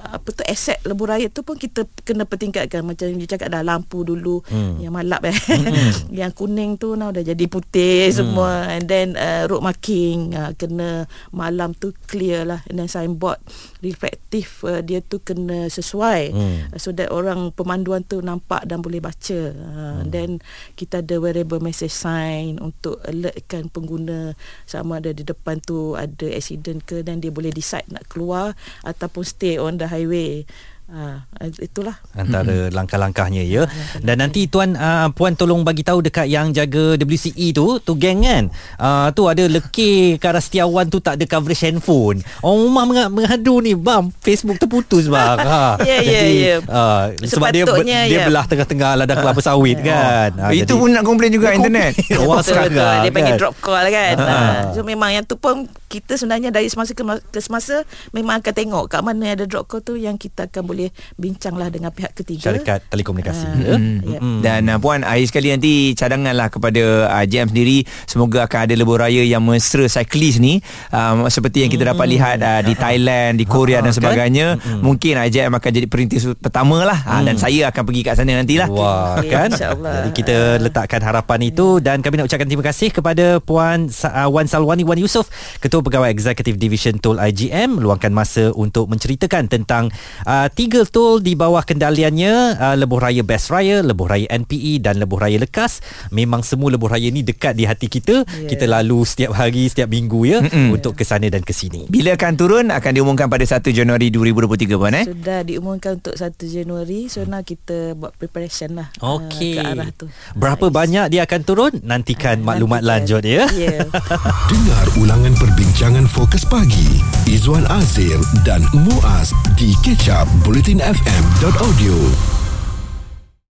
apa 0.00 0.28
tu 0.32 0.42
aset 0.48 0.80
lebuh 0.88 1.06
raya 1.08 1.28
tu 1.28 1.44
pun 1.44 1.60
kita 1.60 1.84
kena 2.04 2.24
pertingkatkan. 2.24 2.80
Macam 2.84 3.12
dia 3.12 3.28
cakap 3.28 3.52
dah 3.52 3.60
lampu 3.60 4.02
dulu 4.02 4.44
Hmm. 4.52 4.76
yang 4.80 4.92
malap 4.92 5.24
eh. 5.24 5.36
Yang 6.20 6.32
kuning 6.36 6.76
tu 6.76 6.92
now 6.98 7.08
dah 7.14 7.24
jadi 7.24 7.44
putih 7.46 8.10
semua. 8.22 8.52
And 8.70 8.84
then 8.86 9.18
uh, 9.18 9.50
road 9.50 9.66
marking 9.66 10.38
uh, 10.38 10.54
kena 10.54 11.10
malam 11.34 11.74
tu 11.74 11.90
clear 12.06 12.46
lah. 12.46 12.62
And 12.70 12.78
then 12.78 12.88
signboard 12.88 13.42
reflektif 13.82 14.62
uh, 14.62 14.80
dia 14.80 15.02
tu 15.02 15.18
kena 15.18 15.66
sesuai. 15.66 16.22
Hmm. 16.30 16.56
uh, 16.70 16.78
so 16.78 16.94
that 16.94 17.10
orang 17.10 17.50
pemanduan 17.52 18.06
tu 18.06 18.22
nampak 18.22 18.64
dan 18.64 18.80
boleh 18.80 19.02
baca. 19.02 19.40
Uh, 19.52 20.00
then 20.06 20.38
kita 20.78 21.02
ada 21.02 21.18
wearable 21.18 21.60
message 21.60 21.92
sign 21.92 22.62
untuk 22.62 23.02
alertkan 23.04 23.68
pengguna 23.68 24.38
sama 24.64 25.02
ada 25.02 25.10
di 25.10 25.26
depan 25.26 25.58
tu 25.58 25.98
ada 25.98 26.26
accident 26.30 26.80
ke 26.86 27.02
dan 27.02 27.18
dia 27.18 27.34
boleh 27.34 27.50
decide 27.50 27.86
nak 27.90 28.06
keluar 28.06 28.54
ataupun 28.86 29.22
stay 29.26 29.58
on 29.58 29.76
the 29.76 29.88
highway 29.90 30.46
uh, 30.92 31.18
itulah 31.58 31.96
antara 32.12 32.68
langkah-langkahnya 32.68 33.42
ya. 33.42 33.64
Dan 33.98 34.20
nanti 34.20 34.46
tuan 34.46 34.76
uh, 34.76 35.08
puan 35.10 35.32
tolong 35.32 35.64
bagi 35.64 35.82
tahu 35.82 36.04
dekat 36.04 36.28
yang 36.28 36.52
jaga 36.52 36.94
WCE 36.94 37.50
tu, 37.50 37.80
tu 37.80 37.96
geng 37.96 38.22
kan. 38.22 38.44
Uh, 38.76 39.08
tu 39.10 39.26
ada 39.26 39.42
lekir 39.44 40.20
ke 40.20 40.26
arah 40.28 40.38
Setiawan 40.38 40.86
tu 40.86 41.00
tak 41.00 41.16
ada 41.16 41.24
coverage 41.24 41.64
handphone. 41.64 42.20
Orang 42.38 42.58
rumah 42.62 42.84
meng- 42.84 43.12
mengadu 43.12 43.58
ni, 43.58 43.72
bang, 43.72 44.12
Facebook 44.20 44.60
terputus 44.60 45.08
bang. 45.08 45.34
Ha. 45.52 45.76
Ya, 45.80 45.98
ya, 46.00 46.20
Jadi, 46.22 46.34
ya. 46.38 46.56
Uh, 46.64 47.02
sebab 47.24 47.48
dia 47.50 47.62
Sepatutnya, 47.64 47.98
dia 48.06 48.18
ya. 48.20 48.26
belah 48.28 48.44
tengah-tengah 48.46 48.90
ladang 48.94 49.18
kelapa 49.20 49.40
sawit 49.40 49.78
kan. 49.80 50.30
Ha, 50.38 50.52
Itu 50.52 50.76
pun 50.76 50.92
nak 50.92 51.02
komplain 51.02 51.32
juga 51.32 51.52
internet. 51.52 51.96
Betul. 51.98 52.28
sekarang 52.42 52.72
Dia 52.72 53.10
panggil 53.10 53.34
kan. 53.36 53.40
drop 53.40 53.54
call 53.60 53.86
kan. 53.88 54.14
Ha. 54.16 54.26
Ha. 54.28 54.40
So 54.76 54.84
memang 54.84 55.12
yang 55.12 55.24
tu 55.24 55.36
pun 55.36 55.66
kita 55.92 56.16
sebenarnya 56.16 56.48
dari 56.48 56.72
semasa 56.72 56.96
ke, 56.96 57.04
ma- 57.04 57.20
ke 57.20 57.36
semasa 57.36 57.84
memang 58.10 58.40
akan 58.40 58.54
tengok 58.56 58.84
kat 58.88 59.04
mana 59.04 59.36
ada 59.36 59.44
drop 59.44 59.68
call 59.68 59.84
tu 59.84 60.00
yang 60.00 60.16
kita 60.16 60.48
akan 60.48 60.64
boleh 60.64 60.88
bincang 61.20 61.52
lah 61.52 61.68
dengan 61.68 61.92
pihak 61.92 62.16
ketiga. 62.16 62.48
Syarikat 62.48 62.88
telekomunikasi. 62.88 63.44
Ah. 63.44 63.52
ya. 63.52 63.76
Hmm. 63.76 63.98
Ya. 64.02 64.18
Mm. 64.18 64.40
Dan 64.40 64.60
uh, 64.72 64.78
puan 64.80 65.04
akhir 65.04 65.28
sekali 65.28 65.52
nanti 65.52 65.92
cadanganlah 65.92 66.48
kepada 66.48 66.82
uh, 67.12 67.24
JM 67.28 67.52
sendiri 67.52 67.84
semoga 68.08 68.48
akan 68.48 68.64
ada 68.64 68.74
lebuh 68.74 68.96
raya 68.96 69.20
yang 69.20 69.44
mesra 69.44 69.84
cyclist 69.84 70.40
ni 70.40 70.64
um, 70.88 71.28
seperti 71.28 71.60
yang 71.60 71.70
kita 71.70 71.84
dapat 71.84 72.08
lihat 72.08 72.40
uh, 72.40 72.64
di 72.64 72.72
Thailand, 72.72 73.36
di 73.36 73.44
Korea 73.44 73.78
Ah, 73.78 73.84
dan 73.84 73.92
kan? 73.92 73.98
sebagainya. 74.00 74.46
Mungkin 74.80 75.20
uh, 75.20 75.28
JM 75.28 75.52
akan 75.52 75.70
jadi 75.70 75.86
perintis 75.86 76.24
pertama 76.40 76.82
lah 76.82 77.04
uh, 77.04 77.20
dan 77.20 77.36
saya 77.36 77.68
akan 77.68 77.82
pergi 77.84 78.00
kat 78.00 78.14
sana 78.16 78.32
nantilah. 78.32 78.68
Wah 78.70 79.20
Okey, 79.20 79.28
kan 79.28 79.50
insyaAllah. 79.52 79.92
Jadi 79.92 80.10
kita 80.14 80.36
letakkan 80.56 81.02
harapan 81.02 81.40
itu 81.44 81.82
Dan 81.82 82.00
kami 82.00 82.16
nak 82.16 82.30
ucapkan 82.30 82.46
terima 82.46 82.62
kasih 82.62 82.88
Kepada 82.88 83.42
Puan 83.42 83.90
uh, 83.90 84.28
Wan 84.30 84.46
Salwani 84.46 84.86
Wan 84.86 84.94
Yusof 84.94 85.26
Ketua 85.58 85.81
Pegawai 85.82 86.08
Eksekutif 86.08 86.54
Division 86.54 86.96
Tol 86.96 87.18
IGM 87.18 87.76
Luangkan 87.76 88.10
masa 88.10 88.50
untuk 88.50 88.86
menceritakan 88.86 89.46
Tentang 89.46 89.90
uh, 90.22 90.46
Tiga 90.48 90.82
tol 90.84 91.18
di 91.18 91.34
bawah 91.34 91.60
kendaliannya 91.60 92.32
uh, 92.56 92.74
Lebuh 92.74 92.98
Raya 92.98 93.20
Best 93.20 93.48
Raya 93.48 93.80
Lebuh 93.80 94.06
Raya 94.06 94.26
NPE 94.28 94.78
Dan 94.78 94.96
Lebuh 94.96 95.18
Raya 95.18 95.36
Lekas 95.36 95.82
Memang 96.08 96.40
semua 96.40 96.68
lebuh 96.68 96.88
raya 96.88 97.08
ni 97.08 97.20
Dekat 97.20 97.52
di 97.52 97.64
hati 97.64 97.86
kita 97.86 98.14
Ya. 98.32 98.48
Kita 98.48 98.64
lalu 98.66 99.02
setiap 99.02 99.34
hari 99.34 99.66
Setiap 99.66 99.88
minggu 99.88 100.20
ya 100.24 100.38
Mm-mm. 100.40 100.72
Untuk 100.72 100.94
ke 100.94 101.02
sana 101.02 101.26
dan 101.26 101.40
ke 101.40 101.50
sini 101.50 101.84
Bila 101.86 102.12
akan 102.12 102.32
turun 102.34 102.66
akan 102.68 102.92
diumumkan 102.92 103.26
pada 103.26 103.42
1 103.42 103.58
Januari 103.68 104.08
2023 104.08 104.72
puan 104.72 104.94
eh. 104.94 105.04
Sudah 105.04 105.40
diumumkan 105.42 105.98
untuk 105.98 106.14
1 106.14 106.22
Januari 106.46 107.06
So 107.06 107.24
now 107.24 107.40
kita 107.40 107.92
buat 107.92 108.14
preparation 108.14 108.74
lah 108.74 108.88
ah, 108.98 109.18
Okey. 109.18 109.54
Ke 109.54 109.64
arah 109.64 109.90
tu 109.90 110.06
Berapa 110.32 110.62
Ah, 110.62 110.70
banyak 110.72 111.06
dia 111.08 111.22
akan 111.22 111.40
turun 111.42 111.72
Nantikan 111.82 112.38
Ah, 112.40 112.54
maklumat 112.54 112.78
nantikan. 112.78 112.92
lanjut 112.94 113.22
ya 113.24 113.42
Ya 113.50 113.76
Dengar 114.50 114.86
ulangan 114.96 115.32
perbincangan 115.34 115.71
fokus 116.06 116.44
pagi. 116.44 117.00
Izwan 117.24 117.64
Azir 117.70 118.20
dan 118.44 118.60
Muaz 118.76 119.32
di 119.56 119.72
kecap 119.80 120.28
bulletinfm.audio 120.44 122.41